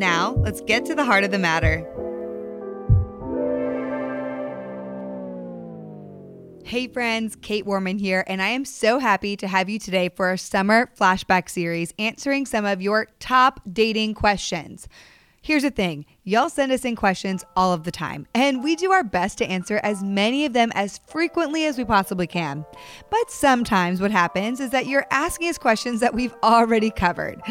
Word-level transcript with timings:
Now, 0.00 0.32
let's 0.38 0.62
get 0.62 0.86
to 0.86 0.94
the 0.94 1.04
heart 1.04 1.24
of 1.24 1.30
the 1.30 1.38
matter. 1.38 1.86
Hey 6.64 6.88
friends, 6.88 7.36
Kait 7.36 7.66
Warman 7.66 7.98
here, 7.98 8.24
and 8.26 8.40
I 8.40 8.48
am 8.48 8.64
so 8.64 8.98
happy 8.98 9.36
to 9.36 9.46
have 9.46 9.68
you 9.68 9.78
today 9.78 10.08
for 10.08 10.28
our 10.28 10.38
summer 10.38 10.88
flashback 10.98 11.50
series 11.50 11.92
answering 11.98 12.46
some 12.46 12.64
of 12.64 12.80
your 12.80 13.08
top 13.18 13.60
dating 13.70 14.14
questions. 14.14 14.88
Here's 15.42 15.64
the 15.64 15.70
thing 15.70 16.06
y'all 16.24 16.48
send 16.48 16.72
us 16.72 16.86
in 16.86 16.96
questions 16.96 17.44
all 17.54 17.74
of 17.74 17.84
the 17.84 17.90
time, 17.90 18.26
and 18.34 18.64
we 18.64 18.76
do 18.76 18.92
our 18.92 19.04
best 19.04 19.36
to 19.38 19.50
answer 19.50 19.80
as 19.82 20.02
many 20.02 20.46
of 20.46 20.54
them 20.54 20.72
as 20.74 20.96
frequently 21.08 21.66
as 21.66 21.76
we 21.76 21.84
possibly 21.84 22.26
can. 22.26 22.64
But 23.10 23.30
sometimes 23.30 24.00
what 24.00 24.12
happens 24.12 24.60
is 24.60 24.70
that 24.70 24.86
you're 24.86 25.06
asking 25.10 25.50
us 25.50 25.58
questions 25.58 26.00
that 26.00 26.14
we've 26.14 26.34
already 26.42 26.90
covered. 26.90 27.42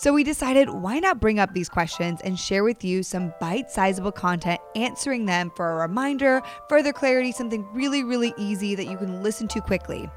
So 0.00 0.12
we 0.12 0.22
decided 0.22 0.70
why 0.70 1.00
not 1.00 1.18
bring 1.18 1.40
up 1.40 1.52
these 1.52 1.68
questions 1.68 2.20
and 2.22 2.38
share 2.38 2.62
with 2.62 2.84
you 2.84 3.02
some 3.02 3.34
bite 3.40 3.68
sizable 3.68 4.12
content 4.12 4.60
answering 4.76 5.26
them 5.26 5.50
for 5.56 5.72
a 5.72 5.88
reminder, 5.88 6.40
further 6.68 6.92
clarity, 6.92 7.32
something 7.32 7.66
really, 7.72 8.04
really 8.04 8.32
easy 8.38 8.76
that 8.76 8.86
you 8.86 8.96
can 8.96 9.24
listen 9.24 9.48
to 9.48 9.60
quickly. 9.60 10.08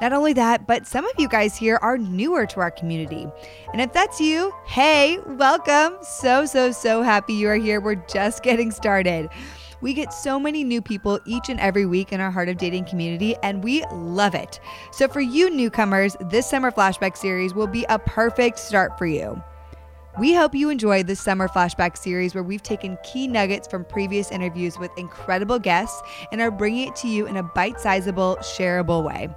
Not 0.00 0.14
only 0.14 0.32
that, 0.32 0.66
but 0.66 0.86
some 0.86 1.04
of 1.04 1.12
you 1.18 1.28
guys 1.28 1.54
here 1.54 1.78
are 1.82 1.98
newer 1.98 2.46
to 2.46 2.60
our 2.60 2.70
community. 2.70 3.26
And 3.72 3.82
if 3.82 3.92
that's 3.92 4.18
you, 4.18 4.50
hey, 4.64 5.18
welcome. 5.26 5.98
So, 6.00 6.46
so, 6.46 6.72
so 6.72 7.02
happy 7.02 7.34
you 7.34 7.50
are 7.50 7.56
here. 7.56 7.82
We're 7.82 7.96
just 7.96 8.42
getting 8.42 8.70
started. 8.70 9.28
We 9.82 9.94
get 9.94 10.14
so 10.14 10.38
many 10.38 10.62
new 10.62 10.80
people 10.80 11.18
each 11.26 11.48
and 11.48 11.58
every 11.58 11.86
week 11.86 12.12
in 12.12 12.20
our 12.20 12.30
Heart 12.30 12.48
of 12.48 12.56
Dating 12.56 12.84
community, 12.84 13.34
and 13.42 13.64
we 13.64 13.84
love 13.92 14.36
it. 14.36 14.60
So, 14.92 15.08
for 15.08 15.20
you 15.20 15.50
newcomers, 15.50 16.16
this 16.20 16.48
summer 16.48 16.70
flashback 16.70 17.16
series 17.16 17.52
will 17.52 17.66
be 17.66 17.84
a 17.88 17.98
perfect 17.98 18.60
start 18.60 18.96
for 18.96 19.06
you. 19.06 19.42
We 20.20 20.34
hope 20.34 20.54
you 20.54 20.68
enjoy 20.68 21.02
this 21.02 21.20
summer 21.20 21.48
flashback 21.48 21.96
series 21.96 22.32
where 22.32 22.44
we've 22.44 22.62
taken 22.62 22.96
key 23.02 23.26
nuggets 23.26 23.66
from 23.66 23.84
previous 23.84 24.30
interviews 24.30 24.78
with 24.78 24.90
incredible 24.96 25.58
guests 25.58 26.00
and 26.30 26.40
are 26.40 26.50
bringing 26.50 26.86
it 26.86 26.96
to 26.96 27.08
you 27.08 27.26
in 27.26 27.38
a 27.38 27.42
bite 27.42 27.80
sizable, 27.80 28.36
shareable 28.36 29.02
way. 29.02 29.30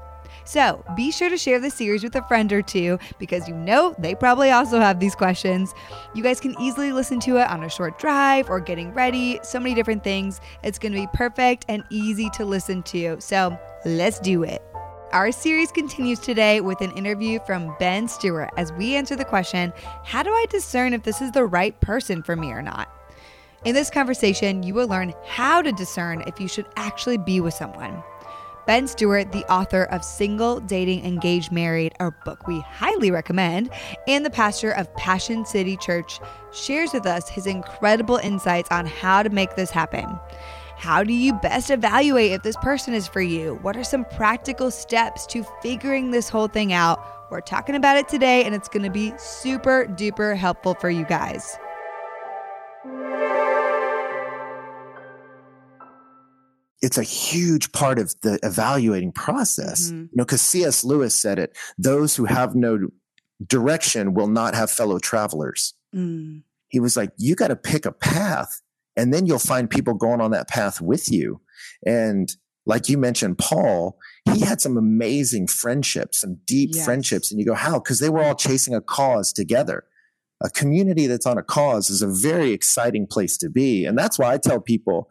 So 0.46 0.84
be 0.96 1.12
sure 1.12 1.30
to 1.30 1.38
share 1.38 1.60
the 1.60 1.72
series 1.72 2.04
with 2.04 2.16
a 2.16 2.22
friend 2.24 2.54
or 2.54 2.62
two 2.62 3.00
because 3.20 3.48
you 3.48 3.56
know 3.56 3.96
they 3.98 4.16
probably 4.16 4.52
also 4.52 4.80
have 4.80 5.00
these 5.00 5.16
questions. 5.16 5.74
You 6.14 6.24
guys 6.24 6.40
can 6.40 6.56
easily 6.62 6.92
listen 6.92 7.20
to 7.22 7.38
it 7.38 7.50
on 7.50 7.64
a 7.64 7.70
short 7.70 8.00
drive 8.00 8.50
or 8.50 8.60
getting 8.60 8.94
ready, 8.94 9.40
so 9.44 9.60
many 9.60 9.76
different 9.76 10.04
things. 10.04 10.40
It's 10.64 10.80
going 10.80 10.94
to 10.94 11.00
be 11.00 11.08
perfect 11.14 11.66
and 11.68 11.84
easy 11.90 12.30
to 12.32 12.46
listen 12.46 12.84
to. 12.84 13.20
So 13.20 13.58
let's 13.86 14.20
do 14.20 14.44
it. 14.44 14.62
Our 15.12 15.32
series 15.32 15.72
continues 15.72 16.20
today 16.20 16.62
with 16.62 16.82
an 16.82 16.92
interview 16.92 17.40
from 17.46 17.76
Ben 17.80 18.08
Stuart 18.08 18.50
as 18.58 18.72
we 18.74 18.96
answer 18.96 19.16
the 19.16 19.26
question 19.26 19.74
How 20.04 20.22
do 20.22 20.30
I 20.30 20.46
discern 20.50 20.94
if 20.94 21.04
this 21.04 21.22
is 21.22 21.32
the 21.32 21.46
right 21.46 21.80
person 21.82 22.22
for 22.22 22.36
me 22.36 22.52
or 22.52 22.62
not? 22.62 22.90
In 23.64 23.74
this 23.74 23.90
conversation, 23.90 24.62
you 24.62 24.76
will 24.76 24.88
learn 24.88 25.14
how 25.26 25.62
to 25.62 25.72
discern 25.72 26.22
if 26.28 26.40
you 26.40 26.48
should 26.48 26.68
actually 26.76 27.18
be 27.18 27.40
with 27.40 27.54
someone. 27.54 28.04
Ben 28.68 28.88
Stuart, 28.88 29.32
the 29.32 29.46
author 29.52 29.84
of 29.84 30.04
Single, 30.04 30.60
Dating, 30.60 31.06
Engaged, 31.06 31.52
Married, 31.52 31.94
a 32.00 32.10
book 32.26 32.48
we 32.48 32.62
highly 32.62 33.12
recommend, 33.12 33.70
and 34.08 34.26
the 34.26 34.32
pastor 34.32 34.72
of 34.72 34.94
Passion 34.96 35.46
City 35.46 35.78
Church, 35.78 36.20
shares 36.52 36.92
with 36.92 37.06
us 37.06 37.30
his 37.30 37.46
incredible 37.46 38.18
insights 38.18 38.72
on 38.72 38.88
how 38.88 39.22
to 39.22 39.30
make 39.30 39.56
this 39.56 39.70
happen. 39.70 40.20
How 40.78 41.04
do 41.04 41.14
you 41.14 41.34
best 41.34 41.70
evaluate 41.70 42.32
if 42.32 42.42
this 42.42 42.58
person 42.58 42.96
is 42.96 43.08
for 43.08 43.22
you? 43.22 43.60
What 43.62 43.78
are 43.78 43.84
some 43.84 44.04
practical 44.04 44.72
steps 44.72 45.28
to 45.28 45.46
figuring 45.62 46.10
this 46.10 46.28
whole 46.28 46.48
thing 46.48 46.74
out? 46.74 47.00
We're 47.30 47.42
talking 47.42 47.76
about 47.76 47.98
it 47.98 48.08
today, 48.08 48.46
and 48.46 48.56
it's 48.56 48.68
going 48.68 48.84
to 48.84 48.90
be 48.90 49.14
super 49.18 49.86
duper 49.86 50.36
helpful 50.36 50.74
for 50.74 50.90
you 50.90 51.06
guys. 51.06 51.56
It's 56.86 57.00
a 57.00 57.04
huge 57.04 57.72
part 57.72 57.98
of 57.98 58.14
the 58.22 58.38
evaluating 58.44 59.12
process. 59.12 59.88
Mm-hmm. 59.88 60.02
You 60.02 60.10
know, 60.14 60.24
because 60.24 60.42
C.S. 60.42 60.84
Lewis 60.84 61.20
said 61.20 61.40
it: 61.40 61.58
"Those 61.80 62.16
who 62.16 62.26
have 62.26 62.54
no 62.54 62.90
direction 63.44 64.14
will 64.14 64.28
not 64.28 64.54
have 64.54 64.70
fellow 64.70 65.00
travelers." 65.00 65.74
Mm. 65.96 66.44
He 66.68 66.80
was 66.80 66.96
like, 66.96 67.10
"You 67.18 67.34
got 67.34 67.48
to 67.48 67.56
pick 67.56 67.88
a 67.88 67.92
path, 67.92 68.62
and 68.96 69.12
then 69.12 69.26
you'll 69.26 69.40
find 69.40 69.68
people 69.68 69.96
going 69.96 70.22
on 70.22 70.30
that 70.32 70.48
path 70.48 70.80
with 70.80 71.12
you." 71.12 71.42
And 71.88 72.32
like 72.68 72.88
you 72.88 73.00
mentioned, 73.00 73.40
Paul, 73.40 73.98
he 74.32 74.42
had 74.42 74.62
some 74.62 74.78
amazing 74.78 75.48
friendships, 75.48 76.22
some 76.22 76.38
deep 76.46 76.72
yes. 76.76 76.86
friendships, 76.86 77.32
and 77.32 77.40
you 77.40 77.48
go, 77.48 77.56
"How?" 77.56 77.80
Because 77.80 77.98
they 77.98 78.10
were 78.10 78.24
all 78.24 78.36
chasing 78.36 78.76
a 78.76 78.82
cause 78.82 79.34
together. 79.34 79.86
A 80.44 80.52
community 80.52 81.08
that's 81.08 81.26
on 81.26 81.40
a 81.40 81.44
cause 81.44 81.90
is 81.90 82.04
a 82.04 82.08
very 82.08 82.52
exciting 82.52 83.08
place 83.08 83.38
to 83.38 83.50
be. 83.50 83.86
And 83.86 83.98
that's 83.98 84.20
why 84.20 84.34
I 84.34 84.38
tell 84.38 84.60
people 84.60 85.10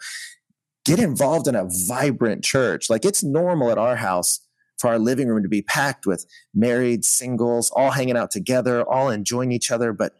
get 0.84 0.98
involved 0.98 1.48
in 1.48 1.54
a 1.54 1.68
vibrant 1.88 2.44
church. 2.44 2.90
Like 2.90 3.04
it's 3.04 3.22
normal 3.22 3.70
at 3.70 3.78
our 3.78 3.96
house 3.96 4.40
for 4.78 4.88
our 4.88 4.98
living 4.98 5.28
room 5.28 5.42
to 5.42 5.48
be 5.48 5.62
packed 5.62 6.06
with 6.06 6.26
married 6.54 7.04
singles, 7.04 7.70
all 7.70 7.90
hanging 7.90 8.16
out 8.16 8.30
together, 8.30 8.82
all 8.82 9.08
enjoying 9.08 9.52
each 9.52 9.70
other, 9.70 9.92
but 9.92 10.14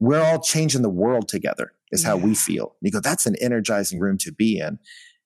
we're 0.00 0.22
all 0.22 0.40
changing 0.40 0.82
the 0.82 0.88
world 0.88 1.28
together 1.28 1.72
is 1.92 2.04
how 2.04 2.16
yeah. 2.16 2.24
we 2.24 2.34
feel. 2.34 2.76
And 2.80 2.86
you 2.86 2.90
go, 2.90 3.00
that's 3.00 3.26
an 3.26 3.36
energizing 3.40 3.98
room 3.98 4.18
to 4.18 4.32
be 4.32 4.58
in. 4.58 4.78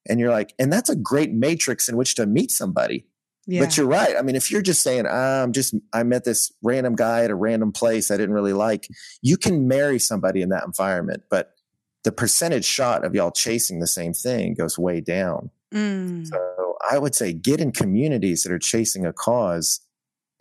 And 0.07 0.19
you're 0.19 0.31
like, 0.31 0.53
and 0.59 0.71
that's 0.71 0.89
a 0.89 0.95
great 0.95 1.31
matrix 1.31 1.87
in 1.87 1.95
which 1.95 2.15
to 2.15 2.25
meet 2.25 2.51
somebody. 2.51 3.05
Yeah. 3.45 3.61
But 3.61 3.75
you're 3.75 3.87
right. 3.87 4.15
I 4.17 4.21
mean, 4.21 4.35
if 4.35 4.51
you're 4.51 4.61
just 4.61 4.81
saying, 4.81 5.05
I'm 5.05 5.51
just, 5.51 5.75
I 5.91 6.03
met 6.03 6.23
this 6.23 6.51
random 6.61 6.95
guy 6.95 7.25
at 7.25 7.31
a 7.31 7.35
random 7.35 7.71
place 7.71 8.09
I 8.09 8.17
didn't 8.17 8.33
really 8.33 8.53
like, 8.53 8.87
you 9.21 9.37
can 9.37 9.67
marry 9.67 9.99
somebody 9.99 10.41
in 10.41 10.49
that 10.49 10.63
environment. 10.65 11.23
But 11.29 11.53
the 12.03 12.11
percentage 12.11 12.65
shot 12.65 13.05
of 13.05 13.15
y'all 13.15 13.31
chasing 13.31 13.79
the 13.79 13.87
same 13.87 14.13
thing 14.13 14.53
goes 14.53 14.77
way 14.77 15.01
down. 15.01 15.49
Mm. 15.73 16.27
So 16.27 16.75
I 16.89 16.97
would 16.97 17.15
say 17.15 17.33
get 17.33 17.59
in 17.59 17.71
communities 17.71 18.43
that 18.43 18.51
are 18.51 18.59
chasing 18.59 19.05
a 19.05 19.13
cause, 19.13 19.79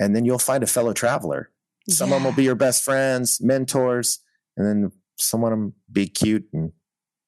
and 0.00 0.14
then 0.14 0.24
you'll 0.24 0.38
find 0.38 0.62
a 0.62 0.66
fellow 0.66 0.92
traveler. 0.92 1.50
Some 1.88 2.10
yeah. 2.10 2.16
of 2.16 2.22
them 2.22 2.30
will 2.30 2.36
be 2.36 2.44
your 2.44 2.54
best 2.54 2.84
friends, 2.84 3.40
mentors, 3.40 4.20
and 4.56 4.66
then 4.66 4.92
someone 5.18 5.52
will 5.52 5.72
be 5.90 6.06
cute 6.06 6.46
and 6.52 6.72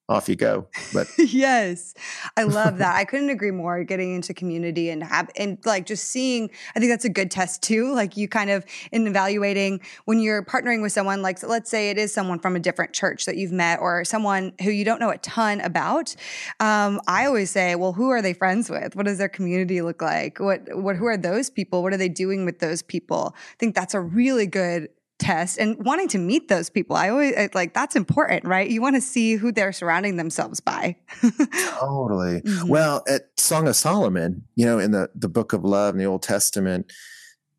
off 0.09 0.29
you 0.29 0.37
go. 0.37 0.67
But 0.93 1.09
yes, 1.19 1.95
I 2.37 2.43
love 2.43 2.79
that. 2.79 2.95
I 2.97 3.05
couldn't 3.05 3.31
agree 3.31 3.51
more. 3.51 3.83
Getting 3.85 4.15
into 4.15 4.35
community 4.35 4.91
and 4.91 5.03
have 5.03 5.31
and 5.37 5.59
like 5.65 5.87
just 5.87 6.05
seeing. 6.05 6.51
I 6.75 6.81
think 6.81 6.91
that's 6.91 7.05
a 7.05 7.11
good 7.11 7.31
test 7.31 7.63
too. 7.63 7.93
Like 7.93 8.17
you 8.17 8.29
kind 8.29 8.51
of 8.51 8.65
in 8.93 9.07
evaluating 9.07 9.81
when 10.05 10.19
you're 10.19 10.45
partnering 10.45 10.83
with 10.83 10.93
someone. 10.93 11.23
Like 11.23 11.43
let's 11.43 11.71
say 11.71 11.91
it 11.91 11.99
is 11.99 12.13
someone 12.13 12.39
from 12.39 12.57
a 12.57 12.61
different 12.61 12.93
church 12.93 13.25
that 13.27 13.37
you've 13.37 13.53
met 13.53 13.81
or 13.81 14.05
someone 14.05 14.53
who 14.63 14.71
you 14.71 14.85
don't 14.85 15.01
know 15.01 15.11
a 15.11 15.19
ton 15.19 15.61
about. 15.61 16.15
Um, 16.61 17.01
I 17.07 17.27
always 17.27 17.51
say, 17.51 17.75
well, 17.75 17.93
who 17.93 18.11
are 18.11 18.23
they 18.23 18.35
friends 18.35 18.69
with? 18.69 18.97
What 18.97 19.07
does 19.07 19.19
their 19.19 19.29
community 19.29 19.81
look 19.81 20.03
like? 20.03 20.39
What 20.39 20.63
what 20.77 20.97
who 20.97 21.07
are 21.07 21.17
those 21.17 21.51
people? 21.51 21.83
What 21.83 21.93
are 21.93 21.99
they 21.99 22.09
doing 22.09 22.45
with 22.45 22.59
those 22.59 22.83
people? 22.83 23.35
I 23.35 23.57
think 23.59 23.75
that's 23.75 23.95
a 23.95 24.01
really 24.01 24.47
good 24.47 24.89
test 25.19 25.59
and 25.59 25.83
wanting 25.85 26.09
to 26.09 26.19
meet 26.19 26.49
those 26.49 26.69
people. 26.69 26.97
I 26.97 27.09
always 27.09 27.35
I, 27.37 27.49
like 27.55 27.75
that's 27.75 27.97
important, 27.97 28.45
right? 28.45 28.69
You 28.69 28.81
want 28.81 28.97
to 28.97 29.01
see 29.01 29.37
who 29.37 29.53
they're 29.53 29.73
surrounding 29.73 30.17
themselves 30.17 30.61
by. 30.61 30.97
totally. 31.21 32.41
Mm-hmm. 32.41 32.69
Well, 32.69 33.05
at 33.09 33.29
Song 33.39 33.69
of 33.69 33.77
Solomon, 33.77 34.45
you 34.57 34.67
know, 34.67 34.79
in 34.79 34.91
the 34.91 35.11
the 35.15 35.29
book 35.29 35.53
of 35.53 35.65
love 35.65 35.95
in 35.95 35.99
the 35.99 36.07
Old 36.07 36.23
Testament, 36.23 36.93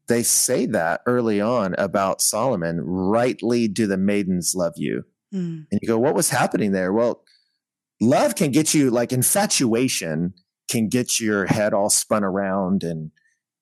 they 0.07 0.23
say 0.23 0.65
that 0.67 1.01
early 1.05 1.41
on 1.41 1.75
about 1.77 2.21
Solomon, 2.21 2.81
rightly 2.81 3.67
do 3.67 3.87
the 3.87 3.97
maidens 3.97 4.53
love 4.55 4.73
you. 4.75 5.03
Mm. 5.33 5.65
And 5.71 5.79
you 5.81 5.87
go, 5.87 5.97
what 5.97 6.15
was 6.15 6.29
happening 6.29 6.71
there? 6.71 6.93
Well, 6.93 7.23
love 8.01 8.35
can 8.35 8.51
get 8.51 8.73
you 8.73 8.91
like 8.91 9.11
infatuation 9.11 10.33
can 10.67 10.89
get 10.89 11.19
your 11.19 11.45
head 11.45 11.73
all 11.73 11.89
spun 11.89 12.23
around 12.23 12.83
and 12.83 13.11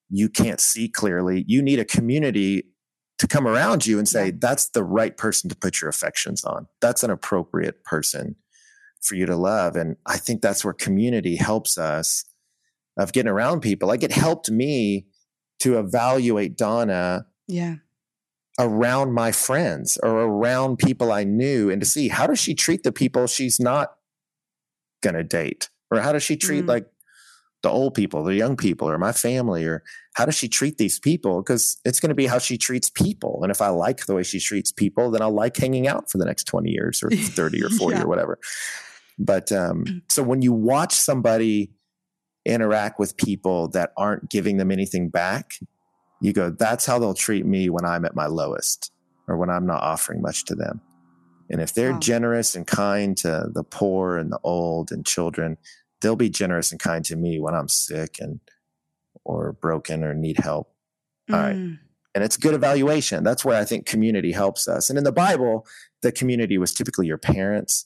you 0.10 0.30
can't 0.30 0.60
see 0.60 0.88
clearly. 0.88 1.44
You 1.48 1.62
need 1.62 1.80
a 1.80 1.86
community 1.86 2.64
to 3.24 3.28
come 3.28 3.48
around 3.48 3.88
you 3.88 4.00
and 4.00 4.06
say, 4.08 4.32
that's 4.32 4.68
the 4.72 4.84
right 4.84 5.16
person 5.16 5.50
to 5.50 5.56
put 5.56 5.80
your 5.80 5.90
affections 5.90 6.44
on. 6.44 6.68
That's 6.82 7.06
an 7.06 7.10
appropriate 7.10 7.82
person 7.86 8.36
for 9.02 9.16
you 9.16 9.26
to 9.26 9.38
love. 9.38 9.78
And 9.78 9.96
I 10.06 10.18
think 10.18 10.42
that's 10.42 10.66
where 10.66 10.74
community 10.74 11.38
helps 11.38 11.78
us 11.78 12.26
of 12.98 13.14
getting 13.14 13.32
around 13.32 13.62
people. 13.62 13.88
Like 13.88 14.04
it 14.04 14.12
helped 14.12 14.52
me 14.52 15.08
to 15.62 15.80
evaluate 15.80 16.58
Donna. 16.58 17.26
Yeah. 17.48 17.76
around 18.60 19.14
my 19.14 19.32
friends 19.32 19.98
or 20.04 20.10
around 20.10 20.78
people 20.78 21.10
I 21.14 21.24
knew 21.24 21.70
and 21.70 21.82
to 21.82 21.88
see 21.88 22.10
how 22.10 22.28
does 22.28 22.40
she 22.40 22.54
treat 22.54 22.84
the 22.84 22.92
people 22.92 23.26
she's 23.26 23.58
not 23.58 23.96
going 25.02 25.16
to 25.16 25.24
date? 25.24 25.70
Or 25.92 26.02
how 26.02 26.12
does 26.12 26.24
she 26.24 26.36
treat 26.36 26.66
mm. 26.66 26.68
like 26.68 26.88
the 27.64 27.70
old 27.70 27.96
people, 27.96 28.24
the 28.24 28.36
young 28.36 28.56
people, 28.56 28.90
or 28.90 28.98
my 28.98 29.12
family? 29.12 29.66
Or 29.66 29.84
how 30.14 30.26
does 30.26 30.36
she 30.36 30.48
treat 30.48 30.78
these 30.78 31.00
people? 31.00 31.42
Because 31.42 31.78
it's 31.84 32.00
going 32.00 32.10
to 32.10 32.16
be 32.16 32.28
how 32.28 32.38
she 32.38 32.58
treats 32.58 32.90
people. 32.90 33.40
And 33.42 33.52
if 33.52 33.62
I 33.62 33.70
like 33.70 34.06
the 34.06 34.14
way 34.14 34.24
she 34.24 34.40
treats 34.40 34.72
people, 34.72 35.10
then 35.10 35.22
I'll 35.22 35.34
like 35.34 35.58
hanging 35.58 35.88
out 35.88 36.12
for 36.12 36.18
the 36.20 36.26
next 36.26 36.44
20 36.44 36.70
years 36.70 37.02
or 37.02 37.10
30 37.12 37.64
or 37.64 37.70
40 37.70 37.96
yeah. 37.96 38.04
or 38.04 38.08
whatever. 38.08 38.38
But 39.18 39.52
um, 39.52 39.86
mm. 39.86 40.02
so 40.10 40.22
when 40.22 40.42
you 40.42 40.54
watch 40.54 40.94
somebody 40.94 41.72
interact 42.46 43.00
with 43.00 43.18
people 43.18 43.70
that 43.70 43.92
aren't 43.98 44.30
giving 44.30 44.58
them 44.58 44.72
anything 44.72 45.10
back, 45.10 45.54
you 46.22 46.34
go, 46.34 46.50
that's 46.50 46.86
how 46.86 47.00
they'll 47.00 47.14
treat 47.14 47.46
me 47.46 47.70
when 47.70 47.86
I'm 47.86 48.06
at 48.06 48.16
my 48.16 48.28
lowest 48.28 48.92
or 49.28 49.38
when 49.38 49.50
I'm 49.50 49.66
not 49.66 49.82
offering 49.82 50.22
much 50.22 50.46
to 50.46 50.56
them. 50.56 50.82
And 51.50 51.62
if 51.62 51.74
they're 51.74 51.94
wow. 51.94 52.00
generous 52.00 52.56
and 52.56 52.66
kind 52.66 53.16
to 53.18 53.50
the 53.54 53.64
poor 53.64 54.18
and 54.18 54.32
the 54.32 54.40
old 54.44 54.92
and 54.92 55.06
children, 55.06 55.58
they'll 56.04 56.16
be 56.16 56.30
generous 56.30 56.72
and 56.72 56.80
kind 56.80 57.04
to 57.06 57.16
me 57.16 57.40
when 57.40 57.56
I'm 57.56 57.68
sick 57.68 58.18
and 58.20 58.40
or 59.26 59.54
broken 59.54 60.04
or 60.04 60.14
need 60.14 60.38
help. 60.38 60.72
Mm. 61.32 61.34
All 61.34 61.42
right. 61.42 61.80
And 62.16 62.24
it's 62.24 62.38
good 62.38 62.54
evaluation. 62.54 63.24
That's 63.24 63.44
where 63.44 63.60
I 63.60 63.66
think 63.66 63.88
community 63.88 64.32
helps 64.32 64.68
us. 64.68 64.92
And 64.92 65.00
in 65.00 65.04
the 65.04 65.12
Bible, 65.12 65.66
the 66.04 66.12
community 66.12 66.60
was 66.60 66.72
typically 66.72 67.08
your 67.08 67.18
parents. 67.18 67.86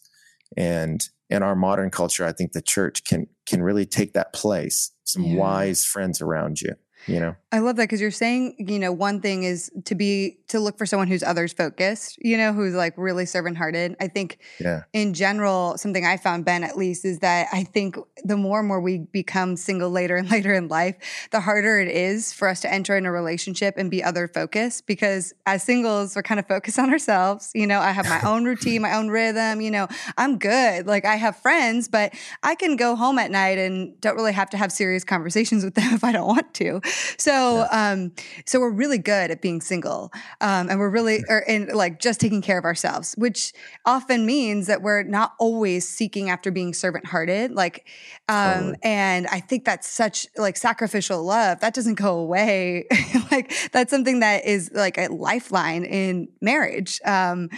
And 0.58 1.08
in 1.30 1.44
our 1.44 1.56
modern 1.56 1.92
culture, 1.92 2.26
I 2.26 2.34
think 2.34 2.52
the 2.52 2.62
church 2.62 3.06
can 3.06 3.28
can 3.46 3.64
really 3.64 3.86
take 3.86 4.14
that 4.14 4.34
place. 4.34 4.92
Some 5.06 5.24
yeah. 5.24 5.38
wise 5.38 5.86
friends 5.86 6.22
around 6.22 6.60
you 6.60 6.76
you 7.06 7.20
know? 7.20 7.36
I 7.52 7.60
love 7.60 7.78
that 7.78 7.84
because 7.84 8.02
you're 8.02 8.12
saying 8.12 8.56
you 8.60 8.78
know 8.78 8.92
one 8.92 9.22
thing 9.22 9.44
is 9.44 9.72
to 9.86 9.96
be 9.96 10.38
to 10.50 10.60
look 10.60 10.78
for 10.78 10.86
someone 10.86 11.08
who's 11.08 11.24
others 11.24 11.54
focused 11.54 12.18
you 12.22 12.38
know 12.38 12.52
who's 12.52 12.74
like 12.74 12.94
really 12.98 13.26
servant 13.26 13.58
hearted 13.58 13.96
i 14.02 14.08
think 14.08 14.40
yeah. 14.60 14.84
in 14.94 15.14
general 15.14 15.78
something 15.78 16.06
i 16.06 16.18
found 16.18 16.44
ben 16.44 16.64
at 16.64 16.78
least 16.78 17.06
is 17.06 17.20
that 17.20 17.48
i 17.54 17.64
think 17.64 17.98
the 18.24 18.36
more 18.36 18.60
and 18.60 18.68
more 18.68 18.82
we 18.82 19.00
become 19.00 19.56
single 19.56 19.90
later 19.90 20.18
and 20.18 20.30
later 20.38 20.54
in 20.54 20.68
life 20.68 20.96
the 21.32 21.40
harder 21.40 21.80
it 21.80 21.88
is 21.88 22.34
for 22.34 22.48
us 22.48 22.60
to 22.62 22.72
enter 22.72 22.98
in 22.98 23.06
a 23.06 23.12
relationship 23.12 23.76
and 23.78 23.90
be 23.90 24.04
other 24.04 24.28
focused 24.28 24.86
because 24.88 25.34
as 25.46 25.64
singles 25.64 26.16
we're 26.16 26.24
kind 26.24 26.40
of 26.40 26.48
focused 26.48 26.78
on 26.78 26.90
ourselves 26.90 27.52
you 27.56 27.66
know? 27.66 27.80
I 27.80 27.92
have 27.92 28.10
my 28.10 28.22
own 28.30 28.44
routine 28.46 28.82
my 28.82 28.94
own 28.94 29.08
rhythm 29.10 29.62
you 29.62 29.72
know? 29.72 29.88
I'm 30.18 30.38
good. 30.38 30.86
Like 30.86 31.06
i 31.06 31.16
have 31.16 31.38
friends 31.38 31.88
but 31.88 32.14
i 32.44 32.56
can 32.56 32.76
go 32.76 32.96
home 32.96 33.20
at 33.20 33.32
night 33.32 33.58
and 33.58 34.00
don't 34.02 34.16
really 34.16 34.34
have 34.34 34.50
to 34.50 34.58
have 34.58 34.72
serious 34.72 35.04
conversations 35.04 35.64
with 35.64 35.76
them 35.76 35.94
if 35.94 36.04
i 36.04 36.12
don't 36.12 36.28
want 36.28 36.54
to 36.56 36.82
so, 37.18 37.68
yeah. 37.72 37.92
um, 37.92 38.12
so 38.46 38.60
we're 38.60 38.72
really 38.72 38.98
good 38.98 39.32
at 39.32 39.42
being 39.42 39.62
single, 39.62 40.12
um, 40.42 40.70
and 40.70 40.80
we're 40.80 40.90
really, 40.90 41.24
or 41.30 41.40
in 41.40 41.68
like 41.68 42.00
just 42.00 42.20
taking 42.20 42.42
care 42.42 42.58
of 42.58 42.66
ourselves, 42.66 43.14
which 43.18 43.54
often 43.86 44.26
means 44.26 44.68
that 44.68 44.82
we're 44.82 45.04
not 45.04 45.34
always 45.40 45.88
seeking 45.88 46.30
after 46.30 46.52
being 46.52 46.74
servant 46.74 47.06
hearted. 47.06 47.52
Like, 47.52 47.88
um, 48.30 48.54
totally. 48.54 48.78
and 48.84 49.28
I 49.28 49.40
think 49.40 49.66
that's 49.66 49.88
such 49.88 50.28
like 50.38 50.58
sacrificial 50.58 51.24
love 51.24 51.60
that 51.62 51.74
doesn't 51.74 51.96
go 51.96 52.18
away. 52.20 52.86
like 53.32 53.54
that's 53.72 53.92
something 53.92 54.20
that 54.20 54.46
is 54.46 54.72
like 54.74 54.98
a 54.98 55.08
lifeline 55.08 55.84
in 55.84 56.28
marriage, 56.42 57.00
um, 57.06 57.50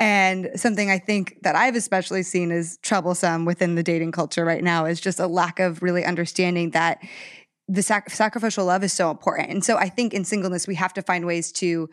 and 0.00 0.50
something 0.56 0.90
I 0.90 0.98
think 0.98 1.38
that 1.42 1.56
I've 1.56 1.76
especially 1.76 2.22
seen 2.22 2.50
is 2.50 2.78
troublesome 2.82 3.44
within 3.44 3.74
the 3.74 3.82
dating 3.82 4.12
culture 4.12 4.44
right 4.44 4.62
now 4.62 4.84
is 4.86 5.00
just 5.00 5.20
a 5.20 5.26
lack 5.26 5.60
of 5.60 5.82
really 5.82 6.04
understanding 6.04 6.70
that 6.70 7.02
the 7.68 7.82
sac- 7.82 8.10
sacrificial 8.10 8.66
love 8.66 8.84
is 8.84 8.92
so 8.92 9.10
important. 9.10 9.50
And 9.50 9.64
so 9.64 9.76
I 9.76 9.88
think 9.88 10.12
in 10.12 10.24
singleness, 10.24 10.66
we 10.66 10.74
have 10.74 10.92
to 10.94 11.02
find 11.02 11.26
ways 11.26 11.52
to 11.52 11.88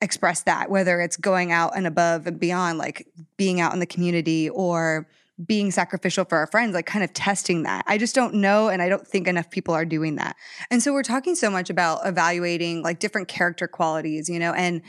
express 0.00 0.42
that, 0.42 0.70
whether 0.70 1.00
it's 1.00 1.16
going 1.16 1.52
out 1.52 1.76
and 1.76 1.86
above 1.86 2.26
and 2.26 2.38
beyond, 2.38 2.78
like 2.78 3.06
being 3.36 3.60
out 3.60 3.72
in 3.72 3.80
the 3.80 3.86
community 3.86 4.50
or 4.50 5.08
being 5.44 5.70
sacrificial 5.70 6.24
for 6.24 6.38
our 6.38 6.46
friends, 6.46 6.74
like 6.74 6.86
kind 6.86 7.04
of 7.04 7.12
testing 7.12 7.64
that. 7.64 7.84
I 7.86 7.98
just 7.98 8.14
don't 8.14 8.34
know. 8.34 8.68
And 8.68 8.80
I 8.80 8.88
don't 8.88 9.06
think 9.06 9.28
enough 9.28 9.50
people 9.50 9.74
are 9.74 9.84
doing 9.84 10.16
that. 10.16 10.36
And 10.70 10.82
so 10.82 10.92
we're 10.92 11.02
talking 11.02 11.34
so 11.34 11.50
much 11.50 11.68
about 11.68 12.06
evaluating 12.06 12.82
like 12.82 12.98
different 12.98 13.28
character 13.28 13.68
qualities, 13.68 14.28
you 14.28 14.38
know, 14.38 14.52
and, 14.52 14.80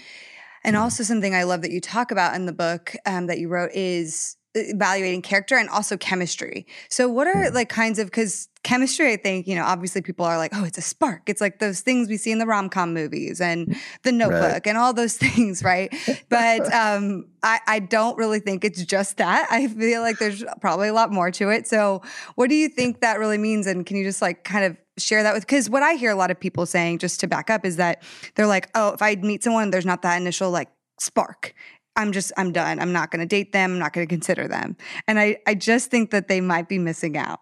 and 0.64 0.76
mm-hmm. 0.76 0.84
also 0.84 1.04
something 1.04 1.36
I 1.36 1.44
love 1.44 1.64
that 1.64 1.72
you 1.72 1.82
talk 1.82 2.12
about 2.12 2.36
in 2.36 2.46
the 2.46 2.54
book 2.54 2.96
um, 3.06 3.28
that 3.28 3.40
you 3.40 3.50
wrote 3.50 3.72
is 3.74 4.37
evaluating 4.58 5.22
character 5.22 5.56
and 5.56 5.70
also 5.70 5.98
chemistry. 5.98 6.66
So 6.90 7.08
what 7.08 7.28
are 7.28 7.52
like 7.52 7.70
kinds 7.70 8.00
of 8.00 8.12
cuz 8.12 8.50
chemistry 8.64 9.14
I 9.14 9.18
think, 9.18 9.48
you 9.48 9.56
know, 9.56 9.64
obviously 9.64 10.02
people 10.02 10.26
are 10.26 10.38
like, 10.38 10.52
"Oh, 10.54 10.66
it's 10.66 10.78
a 10.78 10.82
spark." 10.82 11.30
It's 11.30 11.40
like 11.40 11.60
those 11.60 11.80
things 11.80 12.10
we 12.10 12.18
see 12.18 12.32
in 12.32 12.40
the 12.40 12.46
rom-com 12.46 12.94
movies 12.94 13.40
and 13.40 13.78
The 14.04 14.12
Notebook 14.12 14.42
right. 14.42 14.68
and 14.68 14.78
all 14.78 14.94
those 14.94 15.18
things, 15.26 15.64
right? 15.64 15.94
but 16.30 16.74
um 16.84 17.28
I 17.44 17.60
I 17.68 17.80
don't 17.80 18.18
really 18.18 18.40
think 18.40 18.66
it's 18.66 18.84
just 18.84 19.18
that. 19.18 19.48
I 19.50 19.68
feel 19.68 20.02
like 20.02 20.20
there's 20.20 20.44
probably 20.60 20.90
a 20.90 20.94
lot 20.94 21.12
more 21.12 21.32
to 21.32 21.50
it. 21.50 21.68
So 21.68 22.02
what 22.36 22.50
do 22.50 22.56
you 22.56 22.68
think 22.70 23.02
that 23.02 23.20
really 23.20 23.38
means 23.38 23.68
and 23.68 23.86
can 23.86 23.96
you 23.98 24.04
just 24.04 24.22
like 24.22 24.44
kind 24.44 24.66
of 24.66 24.78
share 24.98 25.24
that 25.24 25.34
with 25.34 25.44
because 25.44 25.70
what 25.70 25.84
I 25.84 25.94
hear 25.94 26.12
a 26.12 26.16
lot 26.16 26.32
of 26.32 26.40
people 26.40 26.66
saying 26.66 26.98
just 26.98 27.20
to 27.20 27.28
back 27.28 27.50
up 27.50 27.66
is 27.66 27.78
that 27.78 28.02
they're 28.36 28.48
like, 28.48 28.70
"Oh, 28.76 28.94
if 28.94 29.02
I 29.02 29.16
meet 29.16 29.44
someone 29.44 29.70
there's 29.70 29.86
not 29.86 30.02
that 30.02 30.20
initial 30.20 30.52
like 30.52 30.70
spark 31.00 31.54
I'm 31.98 32.12
just, 32.12 32.32
I'm 32.38 32.52
done. 32.54 32.80
I'm 32.80 32.94
not 32.94 33.12
going 33.12 33.20
to 33.20 33.26
date 33.26 33.52
them. 33.52 33.74
I'm 33.74 33.80
not 33.80 33.92
going 33.92 34.08
to 34.08 34.14
consider 34.14 34.48
them. 34.48 34.78
And 35.08 35.20
I, 35.20 35.38
I 35.48 35.56
just 35.56 35.90
think 35.90 36.12
that 36.12 36.28
they 36.28 36.40
might 36.40 36.70
be 36.70 36.78
missing 36.78 37.18
out. 37.18 37.40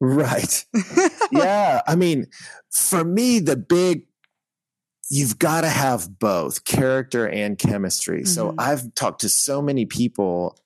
right. 0.00 0.64
yeah. 1.30 1.82
I 1.86 1.94
mean, 1.94 2.26
for 2.70 3.04
me, 3.04 3.38
the 3.38 3.56
big, 3.56 4.06
you've 5.10 5.38
got 5.38 5.60
to 5.60 5.68
have 5.68 6.18
both 6.18 6.64
character 6.64 7.28
and 7.28 7.58
chemistry. 7.58 8.22
Mm-hmm. 8.22 8.26
So 8.26 8.54
I've 8.58 8.94
talked 8.94 9.20
to 9.20 9.28
so 9.28 9.60
many 9.60 9.84
people 9.84 10.58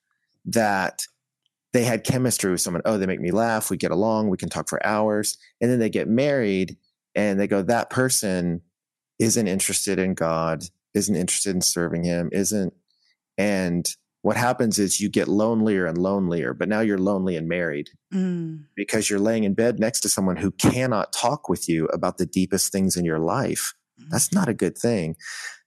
that 0.45 1.03
they 1.73 1.83
had 1.83 2.05
chemistry 2.05 2.51
with 2.51 2.61
someone. 2.61 2.81
Oh, 2.85 2.97
they 2.97 3.05
make 3.05 3.21
me 3.21 3.31
laugh. 3.31 3.69
We 3.69 3.77
get 3.77 3.91
along. 3.91 4.29
We 4.29 4.37
can 4.37 4.49
talk 4.49 4.69
for 4.69 4.85
hours. 4.85 5.37
And 5.59 5.69
then 5.69 5.79
they 5.79 5.89
get 5.89 6.07
married 6.07 6.77
and 7.15 7.37
they 7.37 7.47
go, 7.47 7.61
that 7.63 7.89
person 7.89 8.61
isn't 9.19 9.47
interested 9.47 9.99
in 9.99 10.13
God 10.13 10.63
isn't 10.93 11.15
interested 11.15 11.55
in 11.55 11.61
serving 11.61 12.03
him, 12.03 12.29
isn't. 12.31 12.73
And 13.37 13.87
what 14.21 14.37
happens 14.37 14.77
is 14.77 14.99
you 14.99 15.09
get 15.09 15.27
lonelier 15.27 15.85
and 15.85 15.97
lonelier, 15.97 16.53
but 16.53 16.69
now 16.69 16.81
you're 16.81 16.97
lonely 16.97 17.35
and 17.35 17.47
married 17.47 17.89
mm. 18.13 18.63
because 18.75 19.09
you're 19.09 19.19
laying 19.19 19.43
in 19.43 19.53
bed 19.53 19.79
next 19.79 20.01
to 20.01 20.09
someone 20.09 20.37
who 20.37 20.51
cannot 20.51 21.11
talk 21.11 21.49
with 21.49 21.67
you 21.67 21.85
about 21.87 22.17
the 22.17 22.25
deepest 22.25 22.71
things 22.71 22.95
in 22.95 23.03
your 23.03 23.19
life. 23.19 23.73
That's 24.09 24.29
mm. 24.29 24.35
not 24.35 24.49
a 24.49 24.53
good 24.53 24.77
thing. 24.77 25.15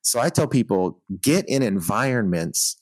So 0.03 0.21
I 0.21 0.29
tell 0.29 0.47
people 0.47 1.03
get 1.21 1.49
in 1.49 1.63
environments 1.63 2.77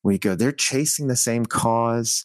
where 0.00 0.12
you 0.12 0.18
go, 0.18 0.34
they're 0.34 0.50
chasing 0.50 1.06
the 1.06 1.16
same 1.16 1.46
cause 1.46 2.24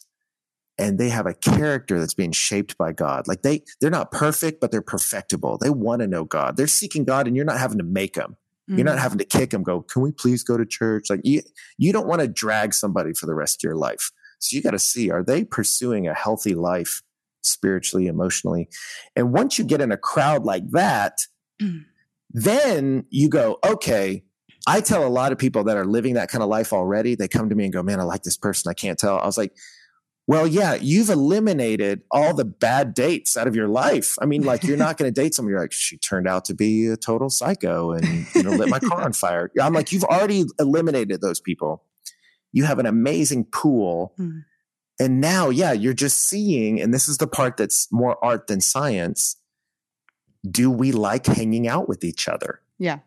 and 0.76 0.98
they 0.98 1.08
have 1.08 1.26
a 1.26 1.34
character 1.34 1.98
that's 2.00 2.14
being 2.14 2.32
shaped 2.32 2.78
by 2.78 2.92
God. 2.92 3.28
Like 3.28 3.42
they, 3.42 3.62
they're 3.80 3.90
not 3.90 4.10
perfect, 4.10 4.60
but 4.60 4.70
they're 4.70 4.80
perfectible. 4.80 5.58
They 5.58 5.70
want 5.70 6.00
to 6.00 6.06
know 6.06 6.24
God. 6.24 6.56
They're 6.56 6.66
seeking 6.66 7.04
God 7.04 7.26
and 7.26 7.36
you're 7.36 7.44
not 7.44 7.58
having 7.58 7.78
to 7.78 7.84
make 7.84 8.14
them. 8.14 8.36
You're 8.76 8.84
not 8.84 8.92
mm-hmm. 8.92 9.02
having 9.02 9.18
to 9.18 9.24
kick 9.24 9.50
them, 9.50 9.62
go, 9.62 9.82
can 9.82 10.02
we 10.02 10.12
please 10.12 10.42
go 10.42 10.56
to 10.56 10.66
church? 10.66 11.08
Like 11.08 11.20
you, 11.24 11.42
you 11.78 11.92
don't 11.92 12.06
want 12.06 12.20
to 12.20 12.28
drag 12.28 12.74
somebody 12.74 13.14
for 13.14 13.26
the 13.26 13.34
rest 13.34 13.60
of 13.60 13.66
your 13.66 13.76
life. 13.76 14.10
So 14.40 14.56
you 14.56 14.62
got 14.62 14.72
to 14.72 14.78
see, 14.78 15.10
are 15.10 15.22
they 15.22 15.44
pursuing 15.44 16.06
a 16.06 16.14
healthy 16.14 16.54
life 16.54 17.02
spiritually, 17.40 18.06
emotionally? 18.06 18.68
And 19.16 19.32
once 19.32 19.58
you 19.58 19.64
get 19.64 19.80
in 19.80 19.90
a 19.90 19.96
crowd 19.96 20.44
like 20.44 20.68
that, 20.70 21.18
mm. 21.60 21.84
then 22.30 23.06
you 23.10 23.28
go, 23.28 23.58
okay, 23.66 24.24
I 24.66 24.82
tell 24.82 25.06
a 25.06 25.08
lot 25.08 25.32
of 25.32 25.38
people 25.38 25.64
that 25.64 25.76
are 25.78 25.86
living 25.86 26.14
that 26.14 26.28
kind 26.28 26.42
of 26.42 26.50
life 26.50 26.72
already, 26.72 27.14
they 27.14 27.26
come 27.26 27.48
to 27.48 27.54
me 27.54 27.64
and 27.64 27.72
go, 27.72 27.82
man, 27.82 28.00
I 28.00 28.02
like 28.02 28.22
this 28.22 28.36
person. 28.36 28.68
I 28.70 28.74
can't 28.74 28.98
tell. 28.98 29.18
I 29.18 29.24
was 29.24 29.38
like, 29.38 29.56
well, 30.28 30.46
yeah, 30.46 30.74
you've 30.74 31.08
eliminated 31.08 32.02
all 32.10 32.34
the 32.34 32.44
bad 32.44 32.92
dates 32.92 33.34
out 33.34 33.46
of 33.46 33.56
your 33.56 33.66
life. 33.66 34.14
I 34.20 34.26
mean, 34.26 34.42
like 34.42 34.62
you're 34.62 34.76
not 34.76 34.98
going 34.98 35.10
to 35.10 35.20
date 35.20 35.34
someone. 35.34 35.52
You're 35.52 35.60
like, 35.60 35.72
she 35.72 35.96
turned 35.96 36.28
out 36.28 36.44
to 36.44 36.54
be 36.54 36.86
a 36.86 36.98
total 36.98 37.30
psycho 37.30 37.92
and 37.92 38.26
you 38.34 38.42
know 38.42 38.50
lit 38.50 38.68
my 38.68 38.78
car 38.78 39.00
on 39.00 39.14
fire. 39.14 39.50
I'm 39.60 39.72
like, 39.72 39.90
you've 39.90 40.04
already 40.04 40.44
eliminated 40.60 41.22
those 41.22 41.40
people. 41.40 41.82
You 42.52 42.64
have 42.64 42.78
an 42.78 42.84
amazing 42.84 43.46
pool, 43.46 44.12
mm. 44.18 44.44
and 45.00 45.18
now, 45.18 45.48
yeah, 45.48 45.72
you're 45.72 45.94
just 45.94 46.18
seeing. 46.18 46.78
And 46.78 46.92
this 46.92 47.08
is 47.08 47.16
the 47.16 47.26
part 47.26 47.56
that's 47.56 47.90
more 47.90 48.22
art 48.22 48.48
than 48.48 48.60
science. 48.60 49.36
Do 50.48 50.70
we 50.70 50.92
like 50.92 51.24
hanging 51.24 51.66
out 51.66 51.88
with 51.88 52.04
each 52.04 52.28
other? 52.28 52.60
Yeah. 52.78 52.98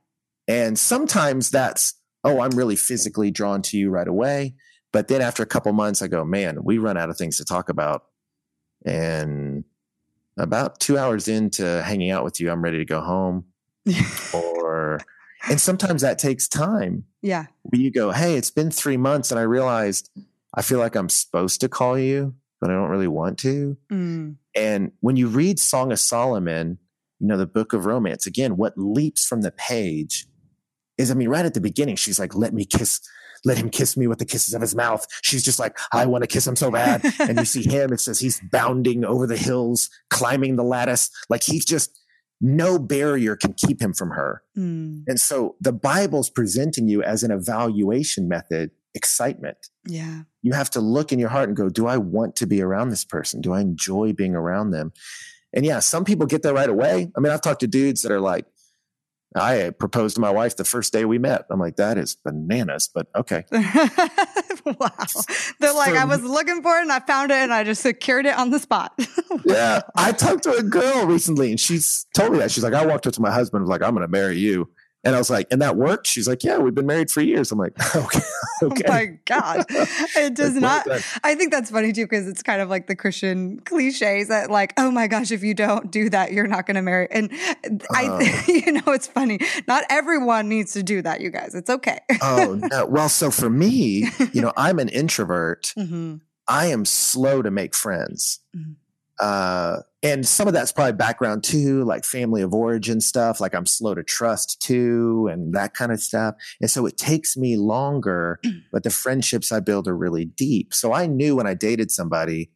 And 0.48 0.78
sometimes 0.78 1.52
that's, 1.52 1.94
oh, 2.24 2.42
I'm 2.42 2.52
really 2.52 2.76
physically 2.76 3.30
drawn 3.30 3.62
to 3.64 3.78
you 3.78 3.92
right 3.92 4.08
away. 4.08 4.56
But 4.92 5.08
then 5.08 5.22
after 5.22 5.42
a 5.44 5.46
couple 5.46 5.72
months, 5.74 6.02
I 6.02 6.08
go, 6.08 6.26
man, 6.26 6.64
we 6.64 6.78
run 6.78 6.98
out 6.98 7.10
of 7.10 7.18
things 7.18 7.38
to 7.38 7.46
talk 7.46 7.70
about. 7.70 8.06
And 8.86 9.64
about 10.38 10.80
two 10.80 10.98
hours 10.98 11.28
into 11.28 11.84
hanging 11.84 12.12
out 12.12 12.24
with 12.24 12.40
you, 12.40 12.52
I'm 12.52 12.64
ready 12.64 12.78
to 12.78 12.86
go 12.86 13.02
home. 13.02 13.46
or, 14.34 15.00
and 15.50 15.60
sometimes 15.60 16.02
that 16.02 16.20
takes 16.20 16.48
time. 16.48 17.06
Yeah. 17.22 17.46
Where 17.64 17.82
you 17.82 17.92
go, 17.92 18.12
hey, 18.12 18.36
it's 18.36 18.52
been 18.52 18.72
three 18.72 18.98
months 18.98 19.32
and 19.32 19.40
I 19.40 19.44
realized 19.44 20.10
I 20.54 20.62
feel 20.62 20.80
like 20.80 20.96
I'm 20.96 21.10
supposed 21.10 21.62
to 21.62 21.70
call 21.70 21.98
you, 21.98 22.36
but 22.60 22.70
I 22.70 22.74
don't 22.74 22.90
really 22.90 23.08
want 23.08 23.40
to. 23.40 23.78
Mm. 23.92 24.36
And 24.56 24.92
when 25.00 25.16
you 25.16 25.28
read 25.28 25.60
Song 25.60 25.92
of 25.92 26.00
Solomon, 26.00 26.78
you 27.20 27.28
know, 27.28 27.38
the 27.38 27.46
book 27.46 27.74
of 27.74 27.86
romance, 27.86 28.26
again, 28.26 28.58
what 28.58 28.74
leaps 28.78 29.26
from 29.26 29.42
the 29.42 29.52
page 29.52 30.26
is, 30.98 31.12
I 31.12 31.14
mean, 31.14 31.30
right 31.30 31.46
at 31.46 31.54
the 31.54 31.62
beginning, 31.62 31.96
she's 31.96 32.20
like, 32.20 32.36
let 32.36 32.54
me 32.54 32.66
kiss, 32.66 33.00
let 33.44 33.58
him 33.58 33.70
kiss 33.70 33.98
me 33.98 34.08
with 34.08 34.20
the 34.20 34.26
kisses 34.26 34.54
of 34.54 34.62
his 34.62 34.76
mouth. 34.76 35.06
She's 35.24 35.44
just 35.44 35.60
like, 35.60 35.78
I 35.92 36.06
want 36.06 36.24
to 36.24 36.28
kiss 36.28 36.46
him 36.46 36.56
so 36.56 36.72
bad. 36.72 37.04
and 37.20 37.40
you 37.40 37.46
see 37.46 37.64
him, 37.64 37.94
it 37.94 38.00
says 38.00 38.20
he's 38.20 38.42
bounding 38.52 39.04
over 39.04 39.28
the 39.28 39.38
hills, 39.38 39.90
climbing 40.10 40.56
the 40.56 40.64
lattice. 40.64 41.10
Like 41.30 41.44
he's 41.44 41.66
just, 41.66 41.98
no 42.40 42.80
barrier 42.80 43.36
can 43.36 43.54
keep 43.54 43.82
him 43.82 43.94
from 43.94 44.12
her. 44.12 44.42
Mm. 44.58 45.04
And 45.08 45.20
so 45.20 45.56
the 45.62 45.72
Bible's 45.72 46.30
presenting 46.30 46.88
you 46.88 47.04
as 47.04 47.24
an 47.24 47.32
evaluation 47.32 48.28
method 48.28 48.72
excitement. 48.94 49.58
Yeah. 49.86 50.24
You 50.42 50.54
have 50.54 50.70
to 50.72 50.82
look 50.82 51.12
in 51.12 51.20
your 51.20 51.30
heart 51.30 51.48
and 51.48 51.56
go, 51.56 51.70
do 51.70 51.88
I 51.88 51.98
want 51.98 52.36
to 52.38 52.48
be 52.48 52.62
around 52.62 52.90
this 52.90 53.06
person? 53.06 53.42
Do 53.42 53.54
I 53.54 53.62
enjoy 53.62 54.14
being 54.14 54.36
around 54.36 54.72
them? 54.72 54.92
And 55.54 55.66
yeah, 55.66 55.80
some 55.80 56.06
people 56.06 56.26
get 56.26 56.44
there 56.44 56.54
right 56.54 56.70
away. 56.70 57.12
I 57.16 57.20
mean, 57.20 57.32
I've 57.32 57.42
talked 57.42 57.60
to 57.62 57.68
dudes 57.68 58.02
that 58.02 58.12
are 58.12 58.22
like, 58.22 58.46
I 59.36 59.70
proposed 59.70 60.16
to 60.16 60.22
my 60.22 60.30
wife 60.30 60.58
the 60.58 60.66
first 60.66 60.92
day 60.92 61.06
we 61.06 61.18
met. 61.18 61.46
I'm 61.50 61.60
like, 61.60 61.78
that 61.78 61.98
is 61.98 62.16
bananas, 62.16 62.90
but 62.94 63.08
okay. 63.16 63.46
wow. 63.52 64.90
They're 65.60 65.74
like, 65.74 65.96
I 65.96 66.06
was 66.06 66.22
looking 66.22 66.62
for 66.62 66.78
it 66.78 66.82
and 66.82 66.92
I 66.92 67.00
found 67.00 67.32
it 67.32 67.38
and 67.38 67.54
I 67.54 67.64
just 67.64 67.82
secured 67.82 68.26
it 68.26 68.38
on 68.38 68.50
the 68.50 68.60
spot. 68.60 68.94
yeah. 69.46 69.82
I 69.96 70.12
talked 70.12 70.44
to 70.44 70.56
a 70.56 70.64
girl 70.64 71.06
recently 71.06 71.52
and 71.52 71.60
she's 71.60 72.06
told 72.14 72.34
me 72.34 72.40
that. 72.40 72.52
She's 72.52 72.64
like, 72.64 72.74
I 72.74 72.86
walked 72.86 73.08
up 73.08 73.14
to 73.14 73.22
my 73.22 73.32
husband 73.32 73.62
and 73.62 73.70
was 73.70 73.70
like, 73.70 73.88
I'm 73.88 73.96
going 73.96 74.06
to 74.06 74.12
marry 74.12 74.38
you. 74.38 74.70
And 75.04 75.16
I 75.16 75.18
was 75.18 75.30
like, 75.32 75.48
and 75.50 75.62
that 75.62 75.78
worked? 75.78 76.06
She's 76.06 76.28
like, 76.28 76.44
yeah, 76.44 76.60
we've 76.60 76.76
been 76.76 76.86
married 76.86 77.10
for 77.10 77.22
years. 77.22 77.52
I'm 77.52 77.58
like, 77.58 77.74
okay. 77.96 78.20
okay. 78.64 78.84
Oh 78.88 78.92
my 78.92 79.06
God. 79.26 79.66
It 79.70 80.34
does 80.36 80.54
not. 80.54 80.88
I 81.24 81.34
think 81.34 81.52
that's 81.52 81.72
funny 81.72 81.92
too, 81.92 82.06
because 82.06 82.28
it's 82.28 82.44
kind 82.44 82.62
of 82.62 82.70
like 82.70 82.86
the 82.88 82.96
Christian 82.96 83.60
cliches 83.62 84.28
that, 84.28 84.52
like, 84.52 84.74
oh 84.78 84.92
my 84.92 85.08
gosh, 85.08 85.32
if 85.32 85.44
you 85.44 85.56
don't 85.56 85.92
do 85.92 86.10
that, 86.12 86.34
you're 86.34 86.46
not 86.46 86.68
going 86.68 86.76
to 86.76 86.84
marry. 86.84 87.08
And 87.10 87.32
I, 87.92 88.08
uh, 88.08 88.42
you 88.48 88.74
know, 88.74 88.94
it's 88.94 89.08
funny. 89.08 89.40
Not 89.68 89.86
everyone 89.90 90.50
needs 90.50 90.74
to 90.74 90.84
do 90.84 91.02
that, 91.02 91.22
you 91.22 91.32
guys. 91.32 91.56
It's 91.56 91.70
okay. 91.70 92.00
oh, 92.22 92.60
no. 92.70 92.86
Well, 92.86 93.10
so 93.10 93.32
for 93.32 93.50
me, 93.50 94.08
you 94.34 94.42
know, 94.42 94.54
I'm 94.56 94.78
an 94.78 94.90
introvert. 94.90 95.74
Mm-hmm. 95.78 96.18
I 96.48 96.68
am 96.68 96.86
slow 96.86 97.42
to 97.42 97.50
make 97.50 97.74
friends. 97.74 98.40
Mm-hmm. 98.56 98.74
Uh, 99.22 99.78
and 100.02 100.28
some 100.28 100.48
of 100.48 100.54
that's 100.54 100.72
probably 100.72 100.94
background 100.94 101.44
too, 101.44 101.84
like 101.84 102.04
family 102.04 102.42
of 102.42 102.56
origin 102.56 103.00
stuff, 103.00 103.40
like 103.40 103.54
I'm 103.54 103.68
slow 103.68 103.94
to 103.94 104.02
trust 104.02 104.60
too, 104.60 105.30
and 105.32 105.54
that 105.54 105.76
kind 105.76 105.92
of 105.92 106.02
stuff. 106.02 106.34
And 106.60 106.72
so 106.72 106.88
it 106.88 106.98
takes 106.98 107.38
me 107.38 107.56
longer, 107.56 108.40
but 108.72 108.82
the 108.82 108.90
friendships 108.90 109.52
I 109.52 109.60
build 109.60 109.88
are 109.88 109.96
really 109.96 110.26
deep. 110.26 110.74
So 110.74 110.92
I 110.92 111.06
knew 111.06 111.36
when 111.36 111.46
I 111.46 111.54
dated 111.54 111.92
somebody, 111.92 112.50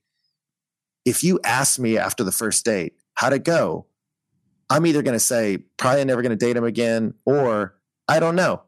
if 1.06 1.24
you 1.24 1.40
ask 1.44 1.78
me 1.78 2.00
after 2.00 2.24
the 2.24 2.32
first 2.32 2.66
date, 2.66 2.94
how'd 3.14 3.34
it 3.34 3.44
go? 3.44 3.86
I'm 4.72 4.88
either 4.88 5.04
going 5.04 5.14
to 5.14 5.20
say, 5.20 5.60
probably 5.78 6.04
never 6.04 6.24
going 6.24 6.32
to 6.32 6.46
date 6.46 6.58
him 6.58 6.64
again, 6.64 7.14
or 7.26 7.76
I 8.08 8.20
don't 8.20 8.36
know. 8.36 8.64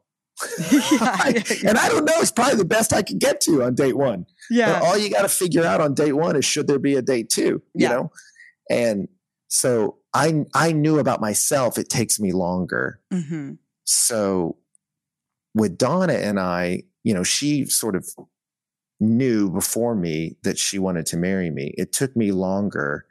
Yeah, 0.70 1.28
yeah, 1.28 1.42
and 1.68 1.78
I 1.78 1.88
don't 1.88 2.04
know, 2.04 2.14
it's 2.16 2.30
probably 2.30 2.56
the 2.56 2.64
best 2.64 2.92
I 2.92 3.02
could 3.02 3.18
get 3.18 3.40
to 3.42 3.62
on 3.64 3.74
date 3.74 3.96
one. 3.96 4.26
Yeah. 4.50 4.78
But 4.78 4.86
all 4.86 4.98
you 4.98 5.10
got 5.10 5.22
to 5.22 5.28
figure 5.28 5.64
out 5.64 5.80
on 5.80 5.94
date 5.94 6.12
one 6.12 6.36
is 6.36 6.44
should 6.44 6.66
there 6.66 6.78
be 6.78 6.96
a 6.96 7.02
date 7.02 7.28
two, 7.28 7.62
you 7.74 7.88
know? 7.88 8.10
And 8.70 9.08
so 9.48 9.98
I, 10.14 10.44
I 10.54 10.72
knew 10.72 10.98
about 10.98 11.20
myself, 11.20 11.78
it 11.78 11.88
takes 11.88 12.20
me 12.20 12.32
longer. 12.32 13.00
Mm-hmm. 13.12 13.54
So 13.84 14.56
with 15.54 15.78
Donna 15.78 16.14
and 16.14 16.38
I, 16.38 16.82
you 17.04 17.14
know, 17.14 17.22
she 17.22 17.64
sort 17.66 17.96
of 17.96 18.08
knew 19.00 19.50
before 19.50 19.94
me 19.94 20.36
that 20.42 20.58
she 20.58 20.78
wanted 20.78 21.06
to 21.06 21.16
marry 21.16 21.50
me. 21.50 21.74
It 21.78 21.92
took 21.92 22.16
me 22.16 22.32
longer, 22.32 23.06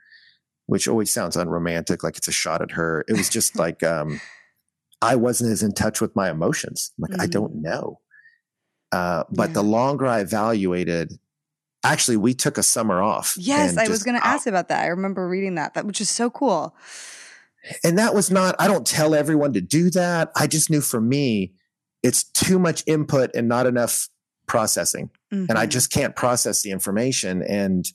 which 0.65 0.88
always 0.88 1.12
sounds 1.12 1.36
unromantic, 1.36 2.03
like 2.03 2.17
it's 2.17 2.27
a 2.27 2.31
shot 2.31 2.62
at 2.62 2.72
her. 2.72 3.05
It 3.07 3.13
was 3.13 3.29
just 3.29 3.55
like, 3.60 3.84
um, 3.84 4.19
I 5.01 5.16
wasn't 5.16 5.51
as 5.51 5.63
in 5.63 5.74
touch 5.74 6.01
with 6.01 6.16
my 6.16 6.30
emotions. 6.30 6.92
Like, 6.98 7.12
mm-hmm. 7.12 7.22
I 7.22 7.27
don't 7.27 7.62
know. 7.62 8.00
Uh, 8.92 9.24
but 9.30 9.50
yeah. 9.50 9.54
the 9.54 9.63
longer 9.63 10.08
I 10.08 10.22
evaluated 10.22 11.13
actually 11.84 12.18
we 12.18 12.34
took 12.34 12.58
a 12.58 12.63
summer 12.63 13.01
off. 13.01 13.36
Yes, 13.38 13.77
I 13.77 13.88
was 13.88 14.04
going 14.04 14.20
to 14.20 14.25
ask 14.25 14.48
about 14.48 14.70
that. 14.70 14.84
I 14.84 14.88
remember 14.88 15.27
reading 15.27 15.56
that, 15.56 15.74
that 15.74 15.86
which 15.86 16.01
is 16.01 16.10
so 16.10 16.30
cool. 16.30 16.75
And 17.84 17.98
that 17.98 18.13
was 18.13 18.32
not 18.32 18.56
I 18.60 18.68
don't 18.68 18.88
tell 18.88 19.13
everyone 19.13 19.54
to 19.54 19.62
do 19.62 19.89
that. 19.92 20.32
I 20.36 20.48
just 20.48 20.70
knew 20.70 20.82
for 20.82 21.01
me 21.01 21.54
it's 22.04 22.24
too 22.24 22.60
much 22.60 22.84
input 22.88 23.32
and 23.36 23.48
not 23.48 23.66
enough 23.66 24.08
processing. 24.48 25.10
Mm-hmm. 25.34 25.46
And 25.50 25.58
I 25.58 25.63
mm-hmm. 25.63 25.72
just 25.72 25.92
can't 25.92 26.16
process 26.16 26.62
the 26.62 26.72
information 26.72 27.44
and 27.44 27.86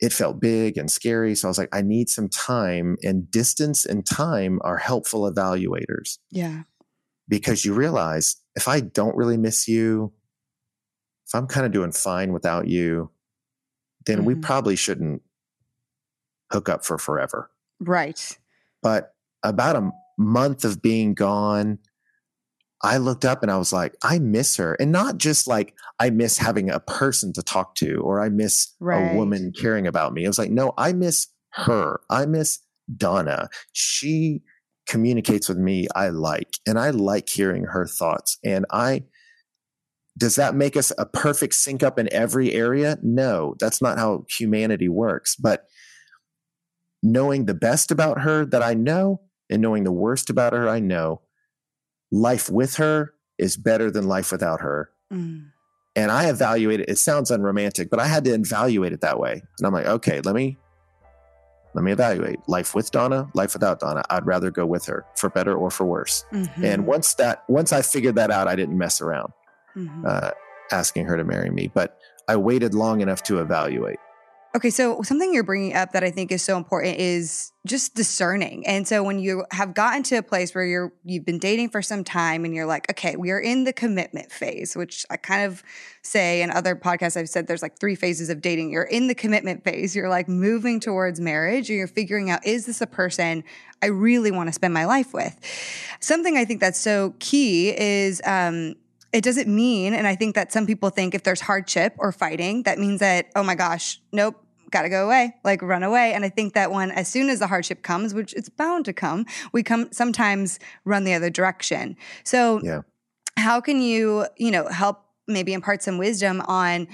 it 0.00 0.12
felt 0.12 0.40
big 0.40 0.78
and 0.78 0.90
scary. 0.90 1.34
So 1.34 1.46
I 1.46 1.50
was 1.50 1.58
like, 1.58 1.74
I 1.74 1.82
need 1.82 2.08
some 2.08 2.28
time, 2.28 2.96
and 3.02 3.30
distance 3.30 3.84
and 3.84 4.06
time 4.06 4.58
are 4.62 4.78
helpful 4.78 5.30
evaluators. 5.30 6.18
Yeah. 6.30 6.62
Because 7.28 7.64
you 7.64 7.74
realize 7.74 8.36
if 8.56 8.66
I 8.66 8.80
don't 8.80 9.16
really 9.16 9.36
miss 9.36 9.68
you, 9.68 10.12
if 11.26 11.34
I'm 11.34 11.46
kind 11.46 11.66
of 11.66 11.72
doing 11.72 11.92
fine 11.92 12.32
without 12.32 12.66
you, 12.66 13.10
then 14.06 14.18
mm-hmm. 14.18 14.26
we 14.26 14.34
probably 14.34 14.74
shouldn't 14.74 15.22
hook 16.50 16.68
up 16.68 16.84
for 16.84 16.98
forever. 16.98 17.50
Right. 17.78 18.38
But 18.82 19.14
about 19.42 19.76
a 19.76 19.90
month 20.18 20.64
of 20.64 20.82
being 20.82 21.14
gone, 21.14 21.78
I 22.82 22.96
looked 22.96 23.24
up 23.24 23.42
and 23.42 23.50
I 23.50 23.58
was 23.58 23.72
like, 23.72 23.94
I 24.02 24.18
miss 24.18 24.56
her. 24.56 24.74
And 24.74 24.90
not 24.90 25.18
just 25.18 25.46
like 25.46 25.74
I 25.98 26.10
miss 26.10 26.38
having 26.38 26.70
a 26.70 26.80
person 26.80 27.32
to 27.34 27.42
talk 27.42 27.74
to 27.76 27.96
or 27.96 28.20
I 28.20 28.30
miss 28.30 28.74
right. 28.80 29.12
a 29.12 29.16
woman 29.16 29.52
caring 29.52 29.86
about 29.86 30.14
me. 30.14 30.24
It 30.24 30.28
was 30.28 30.38
like, 30.38 30.50
no, 30.50 30.72
I 30.78 30.92
miss 30.92 31.28
her. 31.50 32.00
I 32.08 32.26
miss 32.26 32.60
Donna. 32.96 33.48
She 33.72 34.42
communicates 34.86 35.48
with 35.48 35.58
me 35.58 35.86
I 35.94 36.08
like, 36.08 36.56
and 36.66 36.78
I 36.78 36.90
like 36.90 37.28
hearing 37.28 37.64
her 37.64 37.86
thoughts. 37.86 38.38
And 38.44 38.66
I 38.70 39.04
does 40.18 40.34
that 40.34 40.54
make 40.54 40.76
us 40.76 40.92
a 40.98 41.06
perfect 41.06 41.54
sync 41.54 41.82
up 41.82 41.98
in 41.98 42.12
every 42.12 42.52
area? 42.52 42.98
No, 43.02 43.54
that's 43.58 43.80
not 43.80 43.98
how 43.98 44.26
humanity 44.28 44.88
works. 44.88 45.36
But 45.36 45.66
knowing 47.02 47.46
the 47.46 47.54
best 47.54 47.90
about 47.90 48.20
her 48.20 48.44
that 48.44 48.62
I 48.62 48.74
know 48.74 49.22
and 49.48 49.62
knowing 49.62 49.84
the 49.84 49.92
worst 49.92 50.28
about 50.28 50.52
her 50.52 50.68
I 50.68 50.80
know, 50.80 51.22
life 52.10 52.50
with 52.50 52.76
her 52.76 53.14
is 53.38 53.56
better 53.56 53.90
than 53.90 54.06
life 54.06 54.32
without 54.32 54.60
her. 54.60 54.90
Mm. 55.12 55.50
And 55.96 56.10
I 56.10 56.28
evaluate 56.28 56.80
it. 56.80 56.88
It 56.88 56.98
sounds 56.98 57.30
unromantic, 57.30 57.90
but 57.90 57.98
I 57.98 58.06
had 58.06 58.24
to 58.24 58.34
evaluate 58.34 58.92
it 58.92 59.00
that 59.00 59.18
way. 59.18 59.42
And 59.58 59.66
I'm 59.66 59.72
like, 59.72 59.86
okay, 59.86 60.20
let 60.20 60.34
me 60.34 60.58
let 61.74 61.84
me 61.84 61.92
evaluate 61.92 62.40
life 62.48 62.74
with 62.74 62.90
Donna, 62.90 63.30
life 63.34 63.52
without 63.52 63.78
Donna. 63.78 64.02
I'd 64.10 64.26
rather 64.26 64.50
go 64.50 64.66
with 64.66 64.86
her 64.86 65.04
for 65.16 65.30
better 65.30 65.54
or 65.54 65.70
for 65.70 65.84
worse. 65.84 66.24
Mm-hmm. 66.32 66.64
And 66.64 66.86
once 66.86 67.14
that 67.14 67.44
once 67.48 67.72
I 67.72 67.82
figured 67.82 68.16
that 68.16 68.30
out, 68.30 68.48
I 68.48 68.56
didn't 68.56 68.76
mess 68.76 69.00
around 69.00 69.32
mm-hmm. 69.76 70.04
uh, 70.06 70.30
asking 70.70 71.06
her 71.06 71.16
to 71.16 71.24
marry 71.24 71.50
me. 71.50 71.70
But 71.72 71.98
I 72.28 72.36
waited 72.36 72.74
long 72.74 73.00
enough 73.00 73.22
to 73.24 73.40
evaluate. 73.40 73.98
Okay, 74.52 74.70
so 74.70 75.00
something 75.02 75.32
you're 75.32 75.44
bringing 75.44 75.76
up 75.76 75.92
that 75.92 76.02
I 76.02 76.10
think 76.10 76.32
is 76.32 76.42
so 76.42 76.56
important 76.56 76.98
is 76.98 77.52
just 77.68 77.94
discerning. 77.94 78.66
And 78.66 78.86
so 78.88 79.04
when 79.04 79.20
you 79.20 79.44
have 79.52 79.74
gotten 79.74 80.02
to 80.04 80.16
a 80.16 80.24
place 80.24 80.56
where 80.56 80.64
you're 80.64 80.92
you've 81.04 81.24
been 81.24 81.38
dating 81.38 81.68
for 81.68 81.82
some 81.82 82.02
time 82.02 82.44
and 82.44 82.52
you're 82.52 82.66
like, 82.66 82.90
okay, 82.90 83.14
we 83.14 83.30
are 83.30 83.38
in 83.38 83.62
the 83.62 83.72
commitment 83.72 84.32
phase, 84.32 84.74
which 84.74 85.06
I 85.08 85.18
kind 85.18 85.46
of 85.46 85.62
say 86.02 86.42
in 86.42 86.50
other 86.50 86.74
podcasts 86.74 87.16
I've 87.16 87.28
said 87.28 87.46
there's 87.46 87.62
like 87.62 87.78
three 87.78 87.94
phases 87.94 88.28
of 88.28 88.40
dating. 88.40 88.72
You're 88.72 88.82
in 88.82 89.06
the 89.06 89.14
commitment 89.14 89.62
phase. 89.62 89.94
You're 89.94 90.08
like 90.08 90.28
moving 90.28 90.80
towards 90.80 91.20
marriage 91.20 91.70
and 91.70 91.78
you're 91.78 91.86
figuring 91.86 92.28
out 92.28 92.44
is 92.44 92.66
this 92.66 92.80
a 92.80 92.88
person 92.88 93.44
I 93.82 93.86
really 93.86 94.32
want 94.32 94.48
to 94.48 94.52
spend 94.52 94.74
my 94.74 94.84
life 94.84 95.14
with? 95.14 95.38
Something 96.00 96.36
I 96.36 96.44
think 96.44 96.60
that's 96.60 96.80
so 96.80 97.14
key 97.20 97.72
is 97.78 98.20
um 98.26 98.74
it 99.12 99.24
doesn't 99.24 99.48
mean, 99.48 99.94
and 99.94 100.06
I 100.06 100.14
think 100.14 100.34
that 100.34 100.52
some 100.52 100.66
people 100.66 100.90
think 100.90 101.14
if 101.14 101.22
there's 101.22 101.40
hardship 101.40 101.94
or 101.98 102.12
fighting, 102.12 102.62
that 102.64 102.78
means 102.78 103.00
that, 103.00 103.26
oh 103.34 103.42
my 103.42 103.54
gosh, 103.54 104.00
nope, 104.12 104.36
gotta 104.70 104.88
go 104.88 105.04
away, 105.06 105.34
like 105.44 105.62
run 105.62 105.82
away. 105.82 106.12
And 106.12 106.24
I 106.24 106.28
think 106.28 106.54
that 106.54 106.70
when, 106.70 106.90
as 106.90 107.08
soon 107.08 107.28
as 107.28 107.40
the 107.40 107.48
hardship 107.48 107.82
comes, 107.82 108.14
which 108.14 108.32
it's 108.34 108.48
bound 108.48 108.84
to 108.84 108.92
come, 108.92 109.26
we 109.52 109.62
come 109.62 109.88
sometimes 109.92 110.60
run 110.84 111.04
the 111.04 111.14
other 111.14 111.30
direction. 111.30 111.96
So, 112.24 112.60
yeah. 112.62 112.82
how 113.36 113.60
can 113.60 113.82
you, 113.82 114.26
you 114.36 114.50
know, 114.50 114.68
help 114.68 115.04
maybe 115.26 115.52
impart 115.52 115.82
some 115.82 115.98
wisdom 115.98 116.40
on, 116.42 116.86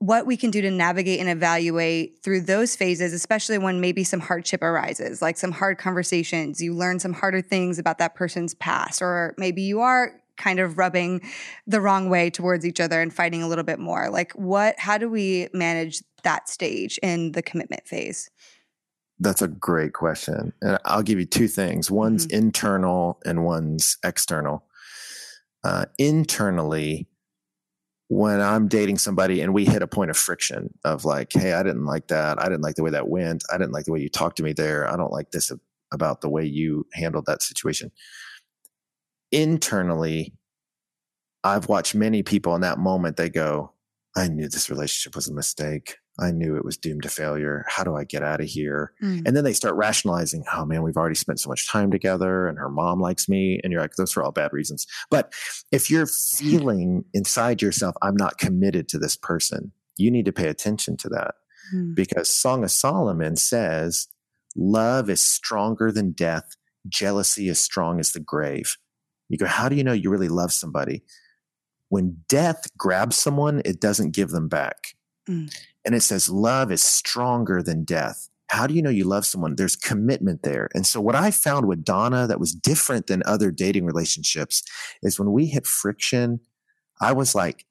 what 0.00 0.26
we 0.26 0.36
can 0.36 0.50
do 0.50 0.62
to 0.62 0.70
navigate 0.70 1.18
and 1.18 1.28
evaluate 1.28 2.22
through 2.22 2.40
those 2.42 2.76
phases, 2.76 3.12
especially 3.12 3.58
when 3.58 3.80
maybe 3.80 4.04
some 4.04 4.20
hardship 4.20 4.62
arises, 4.62 5.20
like 5.20 5.36
some 5.36 5.50
hard 5.50 5.76
conversations, 5.76 6.60
you 6.62 6.72
learn 6.72 7.00
some 7.00 7.12
harder 7.12 7.42
things 7.42 7.78
about 7.78 7.98
that 7.98 8.14
person's 8.14 8.54
past, 8.54 9.02
or 9.02 9.34
maybe 9.38 9.62
you 9.62 9.80
are 9.80 10.12
kind 10.38 10.60
of 10.60 10.78
rubbing 10.78 11.20
the 11.66 11.80
wrong 11.80 12.08
way 12.08 12.30
towards 12.30 12.64
each 12.64 12.80
other 12.80 13.02
and 13.02 13.12
fighting 13.12 13.42
a 13.42 13.48
little 13.48 13.64
bit 13.64 13.78
more? 13.78 14.08
Like, 14.08 14.32
what, 14.32 14.78
how 14.78 14.96
do 14.96 15.08
we 15.08 15.48
manage 15.52 16.02
that 16.22 16.48
stage 16.48 16.98
in 17.02 17.32
the 17.32 17.42
commitment 17.42 17.86
phase? 17.86 18.30
That's 19.20 19.42
a 19.42 19.48
great 19.48 19.92
question. 19.92 20.52
And 20.62 20.78
I'll 20.84 21.02
give 21.02 21.18
you 21.18 21.26
two 21.26 21.48
things 21.48 21.90
one's 21.90 22.26
mm-hmm. 22.26 22.38
internal 22.38 23.20
and 23.26 23.44
one's 23.44 23.98
external. 24.04 24.64
Uh, 25.64 25.86
internally, 25.98 27.08
when 28.06 28.40
I'm 28.40 28.68
dating 28.68 28.98
somebody 28.98 29.42
and 29.42 29.52
we 29.52 29.66
hit 29.66 29.82
a 29.82 29.86
point 29.86 30.10
of 30.10 30.16
friction 30.16 30.72
of 30.84 31.04
like, 31.04 31.32
hey, 31.32 31.52
I 31.52 31.62
didn't 31.62 31.84
like 31.84 32.08
that. 32.08 32.40
I 32.40 32.44
didn't 32.44 32.62
like 32.62 32.76
the 32.76 32.84
way 32.84 32.90
that 32.90 33.08
went. 33.08 33.44
I 33.52 33.58
didn't 33.58 33.72
like 33.72 33.84
the 33.84 33.92
way 33.92 34.00
you 34.00 34.08
talked 34.08 34.36
to 34.38 34.42
me 34.42 34.52
there. 34.52 34.90
I 34.90 34.96
don't 34.96 35.12
like 35.12 35.30
this 35.30 35.52
about 35.92 36.20
the 36.20 36.28
way 36.28 36.44
you 36.44 36.86
handled 36.94 37.26
that 37.26 37.42
situation 37.42 37.90
internally, 39.30 40.34
I've 41.44 41.68
watched 41.68 41.94
many 41.94 42.22
people 42.22 42.54
in 42.54 42.62
that 42.62 42.78
moment, 42.78 43.16
they 43.16 43.30
go, 43.30 43.72
I 44.16 44.28
knew 44.28 44.48
this 44.48 44.70
relationship 44.70 45.14
was 45.14 45.28
a 45.28 45.34
mistake. 45.34 45.96
I 46.20 46.32
knew 46.32 46.56
it 46.56 46.64
was 46.64 46.76
doomed 46.76 47.04
to 47.04 47.08
failure. 47.08 47.64
How 47.68 47.84
do 47.84 47.94
I 47.94 48.02
get 48.02 48.24
out 48.24 48.40
of 48.40 48.48
here? 48.48 48.92
Mm. 49.02 49.22
And 49.24 49.36
then 49.36 49.44
they 49.44 49.52
start 49.52 49.76
rationalizing, 49.76 50.44
oh 50.52 50.64
man, 50.64 50.82
we've 50.82 50.96
already 50.96 51.14
spent 51.14 51.38
so 51.38 51.48
much 51.48 51.68
time 51.68 51.92
together 51.92 52.48
and 52.48 52.58
her 52.58 52.68
mom 52.68 53.00
likes 53.00 53.28
me. 53.28 53.60
And 53.62 53.72
you're 53.72 53.80
like, 53.80 53.94
those 53.94 54.16
are 54.16 54.24
all 54.24 54.32
bad 54.32 54.52
reasons. 54.52 54.86
But 55.10 55.32
if 55.70 55.90
you're 55.90 56.06
feeling 56.36 57.04
inside 57.14 57.62
yourself, 57.62 57.94
I'm 58.02 58.16
not 58.16 58.38
committed 58.38 58.88
to 58.88 58.98
this 58.98 59.16
person, 59.16 59.70
you 59.96 60.10
need 60.10 60.24
to 60.24 60.32
pay 60.32 60.48
attention 60.48 60.96
to 60.98 61.08
that 61.10 61.34
mm. 61.72 61.94
because 61.94 62.28
Song 62.28 62.64
of 62.64 62.72
Solomon 62.72 63.36
says, 63.36 64.08
love 64.56 65.08
is 65.08 65.20
stronger 65.20 65.92
than 65.92 66.12
death. 66.12 66.56
Jealousy 66.88 67.48
is 67.48 67.60
strong 67.60 68.00
as 68.00 68.10
the 68.10 68.20
grave. 68.20 68.76
You 69.28 69.38
go, 69.38 69.46
how 69.46 69.68
do 69.68 69.76
you 69.76 69.84
know 69.84 69.92
you 69.92 70.10
really 70.10 70.28
love 70.28 70.52
somebody? 70.52 71.02
When 71.88 72.22
death 72.28 72.66
grabs 72.76 73.16
someone, 73.16 73.62
it 73.64 73.80
doesn't 73.80 74.12
give 74.12 74.30
them 74.30 74.48
back. 74.48 74.94
Mm. 75.28 75.54
And 75.84 75.94
it 75.94 76.02
says, 76.02 76.28
love 76.28 76.70
is 76.72 76.82
stronger 76.82 77.62
than 77.62 77.84
death. 77.84 78.28
How 78.50 78.66
do 78.66 78.74
you 78.74 78.80
know 78.80 78.90
you 78.90 79.04
love 79.04 79.26
someone? 79.26 79.56
There's 79.56 79.76
commitment 79.76 80.42
there. 80.42 80.68
And 80.74 80.86
so, 80.86 81.02
what 81.02 81.14
I 81.14 81.30
found 81.30 81.68
with 81.68 81.84
Donna 81.84 82.26
that 82.26 82.40
was 82.40 82.54
different 82.54 83.06
than 83.06 83.22
other 83.26 83.50
dating 83.50 83.84
relationships 83.84 84.62
is 85.02 85.18
when 85.18 85.32
we 85.32 85.46
hit 85.46 85.66
friction, 85.66 86.40
I 87.00 87.12
was 87.12 87.34
like, 87.34 87.66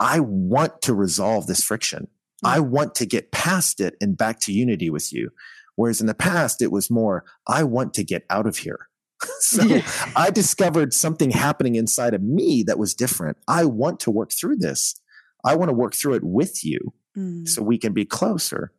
I 0.00 0.18
want 0.20 0.82
to 0.82 0.94
resolve 0.94 1.46
this 1.46 1.62
friction. 1.62 2.08
Mm. 2.44 2.48
I 2.48 2.60
want 2.60 2.96
to 2.96 3.06
get 3.06 3.30
past 3.30 3.80
it 3.80 3.94
and 4.00 4.16
back 4.16 4.40
to 4.40 4.52
unity 4.52 4.90
with 4.90 5.12
you. 5.12 5.30
Whereas 5.76 6.00
in 6.00 6.08
the 6.08 6.14
past, 6.14 6.60
it 6.60 6.72
was 6.72 6.90
more, 6.90 7.24
I 7.46 7.62
want 7.62 7.94
to 7.94 8.02
get 8.02 8.24
out 8.30 8.48
of 8.48 8.58
here. 8.58 8.87
so. 9.40 9.80
I 10.16 10.30
discovered 10.30 10.92
something 10.92 11.30
happening 11.30 11.74
inside 11.74 12.14
of 12.14 12.22
me 12.22 12.62
that 12.64 12.78
was 12.78 12.94
different. 12.94 13.36
I 13.46 13.64
want 13.64 14.00
to 14.00 14.10
work 14.10 14.32
through 14.32 14.56
this. 14.56 15.00
I 15.44 15.54
want 15.54 15.68
to 15.68 15.74
work 15.74 15.94
through 15.94 16.14
it 16.14 16.24
with 16.24 16.64
you 16.64 16.92
mm. 17.16 17.48
so 17.48 17.62
we 17.62 17.78
can 17.78 17.92
be 17.92 18.04
closer. 18.04 18.72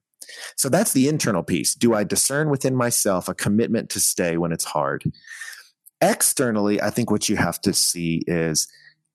So 0.56 0.70
that's 0.70 0.94
the 0.94 1.08
internal 1.08 1.44
piece. 1.44 1.74
Do 1.74 1.94
I 1.94 2.04
discern 2.04 2.50
within 2.50 2.76
myself 2.76 3.28
a 3.28 3.34
commitment 3.34 3.90
to 3.92 4.00
stay 4.00 4.38
when 4.38 4.52
it's 4.52 4.66
hard? 4.66 5.04
Externally, 6.02 6.82
I 6.82 6.90
think 6.90 7.12
what 7.12 7.30
you 7.30 7.36
have 7.36 7.60
to 7.62 7.74
see 7.74 8.24
is 8.28 8.68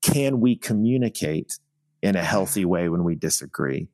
can 0.03 0.41
we 0.41 0.57
communicate 0.57 1.59
in 2.03 2.17
a 2.17 2.23
healthy 2.23 2.65
way 2.65 2.89
when 2.89 3.05
we 3.05 3.15
disagree? 3.15 3.89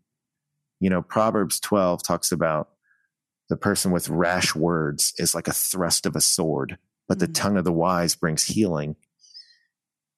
You 0.81 0.91
know, 0.91 1.03
Proverbs 1.03 1.61
12 1.61 2.03
talks 2.03 2.33
about 2.33 2.71
the 3.49 3.57
person 3.57 3.91
with 3.91 4.09
rash 4.09 4.55
words 4.55 5.13
is 5.19 5.35
like 5.35 5.47
a 5.47 5.53
thrust 5.53 6.07
of 6.07 6.17
a 6.17 6.21
sword 6.21 6.79
but 7.11 7.19
mm-hmm. 7.19 7.27
the 7.27 7.33
tongue 7.33 7.57
of 7.57 7.65
the 7.65 7.73
wise 7.73 8.15
brings 8.15 8.45
healing. 8.45 8.95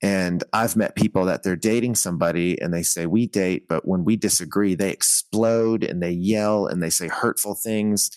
And 0.02 0.44
I've 0.52 0.76
met 0.76 0.94
people 0.94 1.24
that 1.24 1.42
they're 1.42 1.56
dating 1.56 1.94
somebody 1.94 2.60
and 2.60 2.74
they 2.74 2.82
say, 2.82 3.06
we 3.06 3.26
date, 3.26 3.66
but 3.66 3.88
when 3.88 4.04
we 4.04 4.16
disagree, 4.16 4.74
they 4.74 4.90
explode 4.90 5.84
and 5.84 6.02
they 6.02 6.10
yell 6.10 6.66
and 6.66 6.82
they 6.82 6.90
say 6.90 7.08
hurtful 7.08 7.54
things. 7.54 8.10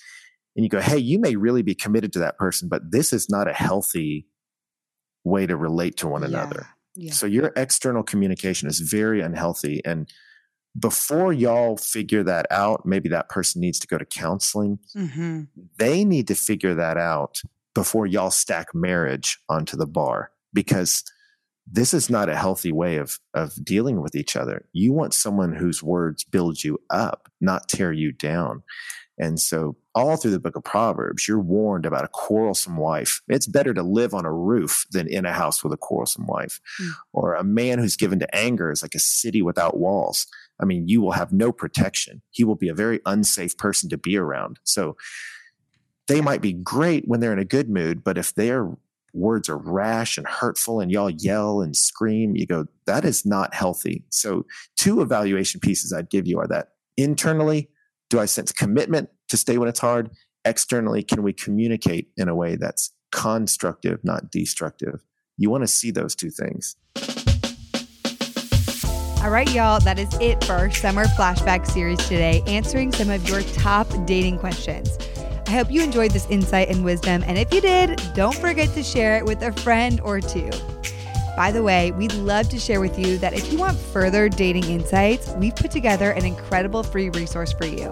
And 0.56 0.66
you 0.66 0.70
go, 0.70 0.82
hey, 0.82 0.98
you 0.98 1.20
may 1.20 1.38
really 1.38 1.62
be 1.62 1.74
committed 1.74 2.12
to 2.14 2.20
that 2.20 2.38
person, 2.38 2.68
but 2.68 2.92
this 2.92 3.14
is 3.14 3.30
not 3.30 3.48
a 3.48 3.54
healthy 3.54 4.28
way 5.24 5.46
to 5.46 5.56
relate 5.56 5.96
to 5.98 6.10
one 6.10 6.24
yeah. 6.24 6.28
another. 6.28 6.68
Yeah. 6.96 7.14
So 7.14 7.28
your 7.28 7.54
external 7.56 8.04
communication 8.04 8.68
is 8.68 8.80
very 8.82 9.22
unhealthy. 9.22 9.82
And 9.86 10.12
before 10.78 11.32
y'all 11.32 11.78
figure 11.78 12.24
that 12.24 12.46
out, 12.52 12.86
maybe 12.86 13.08
that 13.08 13.30
person 13.30 13.62
needs 13.62 13.80
to 13.80 13.88
go 13.88 13.98
to 13.98 14.06
counseling. 14.06 14.80
Mm-hmm. 14.98 15.44
They 15.78 16.04
need 16.04 16.28
to 16.28 16.36
figure 16.36 16.74
that 16.74 16.98
out 16.98 17.42
before 17.76 18.08
y'all 18.08 18.32
stack 18.32 18.74
marriage 18.74 19.38
onto 19.48 19.78
the 19.78 19.86
bar 19.86 20.32
because 20.54 21.04
this 21.68 21.94
is 21.94 22.10
not 22.10 22.30
a 22.30 22.36
healthy 22.36 22.72
way 22.72 22.98
of 22.98 23.20
of 23.34 23.54
dealing 23.64 24.02
with 24.02 24.16
each 24.16 24.36
other. 24.36 24.68
You 24.74 24.94
want 24.94 25.14
someone 25.14 25.54
whose 25.54 25.84
words 25.84 26.24
build 26.24 26.64
you 26.64 26.80
up, 26.90 27.30
not 27.40 27.70
tear 27.70 27.92
you 27.92 28.12
down. 28.12 28.64
And 29.18 29.40
so 29.40 29.78
all 29.94 30.18
through 30.18 30.32
the 30.32 30.42
book 30.42 30.58
of 30.58 30.64
Proverbs, 30.64 31.28
you're 31.28 31.40
warned 31.40 31.86
about 31.86 32.04
a 32.04 32.10
quarrelsome 32.10 32.76
wife. 32.76 33.22
It's 33.30 33.48
better 33.48 33.74
to 33.74 33.82
live 33.82 34.14
on 34.14 34.26
a 34.26 34.34
roof 34.34 34.86
than 34.92 35.08
in 35.08 35.26
a 35.26 35.32
house 35.32 35.64
with 35.64 35.72
a 35.72 35.78
quarrelsome 35.78 36.28
wife. 36.28 36.60
Mm. 36.82 36.90
Or 37.14 37.34
a 37.34 37.44
man 37.44 37.80
who's 37.80 37.96
given 37.96 38.20
to 38.20 38.36
anger 38.36 38.72
is 38.72 38.82
like 38.82 38.94
a 38.94 39.00
city 39.00 39.42
without 39.42 39.78
walls. 39.78 40.28
I 40.62 40.66
mean, 40.66 40.90
you 40.90 41.02
will 41.02 41.14
have 41.14 41.32
no 41.32 41.54
protection. 41.54 42.22
He 42.32 42.44
will 42.44 42.56
be 42.56 42.68
a 42.68 42.74
very 42.74 43.00
unsafe 43.06 43.58
person 43.58 43.90
to 43.90 43.98
be 43.98 44.18
around. 44.18 44.60
So 44.64 44.98
they 46.08 46.22
might 46.22 46.42
be 46.42 46.54
great 46.54 47.08
when 47.08 47.20
they're 47.20 47.34
in 47.34 47.40
a 47.40 47.46
good 47.46 47.70
mood, 47.70 48.04
but 48.04 48.18
if 48.18 48.34
their 48.36 48.70
words 49.14 49.50
are 49.50 49.58
rash 49.58 50.18
and 50.18 50.28
hurtful 50.28 50.80
and 50.80 50.92
y'all 50.92 51.10
yell 51.10 51.62
and 51.62 51.76
scream, 51.76 52.36
you 52.36 52.46
go, 52.46 52.66
that 52.86 53.06
is 53.06 53.26
not 53.26 53.54
healthy. 53.54 54.04
So, 54.10 54.46
two 54.76 55.02
evaluation 55.02 55.60
pieces 55.60 55.94
I'd 55.94 56.10
give 56.10 56.28
you 56.28 56.40
are 56.40 56.48
that 56.48 56.70
internally, 56.98 57.70
do 58.10 58.20
I 58.20 58.26
sense 58.26 58.52
commitment 58.52 59.10
to 59.30 59.38
stay 59.38 59.58
when 59.58 59.70
it's 59.70 59.80
hard? 59.80 60.12
Externally, 60.44 61.02
can 61.02 61.24
we 61.24 61.34
communicate 61.34 62.10
in 62.18 62.30
a 62.30 62.36
way 62.36 62.56
that's 62.56 62.92
constructive, 63.12 64.00
not 64.04 64.30
destructive? 64.30 65.04
You 65.38 65.50
want 65.50 65.64
to 65.64 65.68
see 65.68 65.92
those 65.92 66.14
two 66.14 66.30
things. 66.30 66.76
All 69.24 69.32
right, 69.32 69.52
y'all, 69.52 69.80
that 69.80 69.98
is 69.98 70.14
it 70.22 70.44
for 70.44 70.54
our 70.54 70.70
summer 70.70 71.06
flashback 71.06 71.66
series 71.66 71.98
today, 72.08 72.44
answering 72.46 72.92
some 72.92 73.10
of 73.10 73.28
your 73.28 73.42
top 73.42 73.88
dating 74.06 74.38
questions. 74.38 75.00
I 75.48 75.52
hope 75.52 75.70
you 75.70 75.84
enjoyed 75.84 76.12
this 76.12 76.28
insight 76.30 76.70
and 76.70 76.84
wisdom. 76.84 77.24
And 77.28 77.38
if 77.38 77.54
you 77.54 77.62
did, 77.62 78.02
don't 78.14 78.36
forget 78.36 78.74
to 78.74 78.84
share 78.84 79.18
it 79.18 79.26
with 79.26 79.42
a 79.42 79.52
friend 79.52 80.02
or 80.02 80.20
two. 80.20 80.50
By 81.36 81.52
the 81.52 81.62
way, 81.62 81.92
we'd 81.92 82.14
love 82.14 82.50
to 82.50 82.60
share 82.60 82.80
with 82.80 82.98
you 82.98 83.18
that 83.18 83.34
if 83.34 83.52
you 83.52 83.60
want 83.60 83.78
further 83.78 84.30
dating 84.30 84.64
insights, 84.66 85.32
we've 85.34 85.56
put 85.56 85.70
together 85.70 86.12
an 86.12 86.26
incredible 86.26 86.82
free 86.82 87.10
resource 87.10 87.52
for 87.52 87.66
you. 87.66 87.90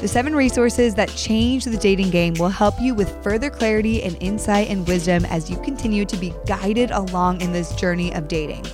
The 0.00 0.08
seven 0.08 0.34
resources 0.34 0.94
that 0.96 1.08
change 1.10 1.64
the 1.64 1.76
dating 1.76 2.10
game 2.10 2.34
will 2.34 2.48
help 2.48 2.74
you 2.80 2.94
with 2.94 3.22
further 3.22 3.48
clarity 3.48 4.02
and 4.02 4.20
insight 4.20 4.68
and 4.68 4.86
wisdom 4.86 5.24
as 5.26 5.48
you 5.48 5.56
continue 5.60 6.04
to 6.04 6.16
be 6.16 6.34
guided 6.46 6.90
along 6.90 7.40
in 7.40 7.52
this 7.52 7.74
journey 7.76 8.12
of 8.12 8.28
dating. 8.28 8.66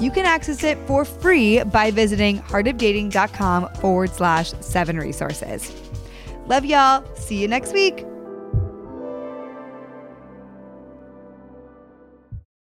You 0.00 0.10
can 0.10 0.26
access 0.26 0.62
it 0.62 0.78
for 0.86 1.04
free 1.04 1.62
by 1.64 1.90
visiting 1.90 2.40
heartofdating.com 2.42 3.68
forward 3.74 4.10
slash 4.10 4.52
seven 4.60 4.98
resources. 4.98 5.74
Love 6.46 6.64
y'all. 6.64 7.04
See 7.14 7.40
you 7.40 7.48
next 7.48 7.72
week. 7.72 8.09